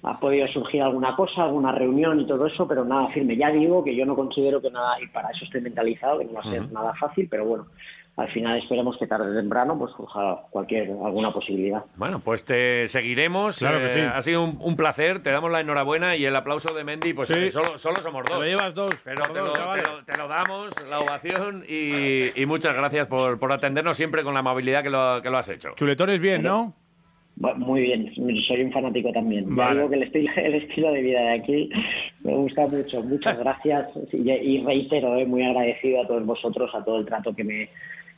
Ha 0.02 0.18
podido 0.18 0.46
surgir 0.48 0.82
alguna 0.82 1.14
cosa, 1.14 1.44
alguna 1.44 1.72
reunión 1.72 2.20
y 2.20 2.26
todo 2.26 2.46
eso, 2.46 2.66
pero 2.66 2.84
nada 2.84 3.08
firme. 3.08 3.36
Ya 3.36 3.50
digo 3.50 3.84
que 3.84 3.94
yo 3.94 4.04
no 4.04 4.16
considero 4.16 4.60
que 4.60 4.70
nada, 4.70 5.00
y 5.00 5.06
para 5.08 5.30
eso 5.30 5.44
estoy 5.44 5.60
mentalizado, 5.60 6.18
que 6.18 6.24
no 6.24 6.32
va 6.34 6.40
a 6.40 6.50
ser 6.50 6.72
nada 6.72 6.94
fácil, 6.94 7.28
pero 7.30 7.44
bueno, 7.44 7.66
al 8.16 8.28
final 8.30 8.58
esperemos 8.58 8.96
que 8.96 9.06
tarde 9.06 9.30
o 9.30 9.34
temprano 9.34 9.76
pues 9.76 9.92
surja 9.96 10.42
cualquier 10.50 10.90
alguna 10.90 11.32
posibilidad. 11.32 11.84
Bueno, 11.96 12.20
pues 12.20 12.44
te 12.44 12.86
seguiremos. 12.86 13.58
Claro 13.58 13.80
que 13.80 13.88
sí. 13.88 13.98
Eh, 14.00 14.10
ha 14.12 14.22
sido 14.22 14.44
un, 14.44 14.76
placer, 14.76 15.22
te 15.22 15.30
damos 15.30 15.50
la 15.50 15.60
enhorabuena 15.60 16.14
y 16.16 16.24
el 16.24 16.36
aplauso 16.36 16.72
de 16.74 16.84
Mendy, 16.84 17.12
pues 17.12 17.30
eh, 17.30 17.50
solo, 17.50 17.76
solo, 17.76 17.96
somos 18.02 18.24
dos. 18.24 18.38
Te 18.38 18.44
lo 18.44 18.44
llevas 18.44 18.74
dos. 18.74 19.02
Pero 19.04 19.24
te, 19.32 20.16
lo, 20.16 20.28
damos, 20.28 20.72
la 20.88 20.98
ovación 20.98 21.64
y, 21.68 22.46
muchas 22.46 22.74
gracias 22.76 23.08
por, 23.08 23.38
por, 23.38 23.52
atendernos 23.52 23.96
siempre 23.96 24.22
con 24.22 24.34
la 24.34 24.40
amabilidad 24.40 24.82
que 24.82 24.90
lo, 24.90 25.20
que 25.20 25.30
lo 25.30 25.38
has 25.38 25.48
hecho. 25.48 25.70
Chuletones 25.76 26.20
bien, 26.20 26.42
¿no? 26.42 26.74
Muy 27.36 27.82
bien, 27.82 28.12
soy 28.46 28.62
un 28.62 28.70
fanático 28.70 29.10
también. 29.12 29.56
Vale. 29.56 29.74
Digo 29.74 29.90
que 29.90 29.96
el 29.96 30.02
estilo, 30.04 30.30
el 30.36 30.54
estilo 30.54 30.92
de 30.92 31.02
vida 31.02 31.20
de 31.20 31.32
aquí 31.32 31.70
Me 32.22 32.32
gusta 32.32 32.66
mucho, 32.68 33.02
muchas 33.02 33.38
gracias 33.40 33.88
y, 34.12 34.62
reitero, 34.62 35.16
eh, 35.16 35.26
muy 35.26 35.42
agradecido 35.42 36.02
a 36.02 36.06
todos 36.06 36.24
vosotros, 36.24 36.70
a 36.74 36.84
todo 36.84 37.00
el 37.00 37.06
trato 37.06 37.34
que 37.34 37.42
me, 37.42 37.68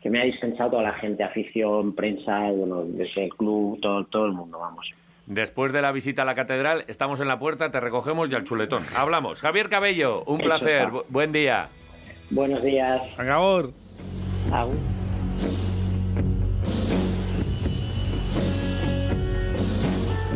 que 0.06 0.10
me 0.10 0.20
ha 0.20 0.24
dispensado 0.24 0.70
toda 0.70 0.84
la 0.84 0.92
gente, 0.92 1.24
afición, 1.24 1.92
prensa, 1.92 2.48
bueno, 2.52 2.84
desde 2.84 3.24
el 3.24 3.30
club, 3.30 3.80
todo, 3.82 4.04
todo 4.04 4.26
el 4.26 4.32
mundo, 4.34 4.56
vamos. 4.60 4.88
Después 5.26 5.72
de 5.72 5.82
la 5.82 5.90
visita 5.90 6.22
a 6.22 6.24
la 6.24 6.36
catedral, 6.36 6.84
estamos 6.86 7.20
en 7.20 7.26
la 7.26 7.40
puerta, 7.40 7.72
te 7.72 7.80
recogemos 7.80 8.30
y 8.30 8.36
al 8.36 8.44
chuletón. 8.44 8.84
Hablamos. 8.94 9.40
Javier 9.40 9.68
Cabello, 9.68 10.22
un 10.26 10.38
placer. 10.38 10.90
buen 11.08 11.32
día. 11.32 11.70
Buenos 12.30 12.62
días. 12.62 13.02
Acabor. 13.18 13.72
Agur. 14.52 14.76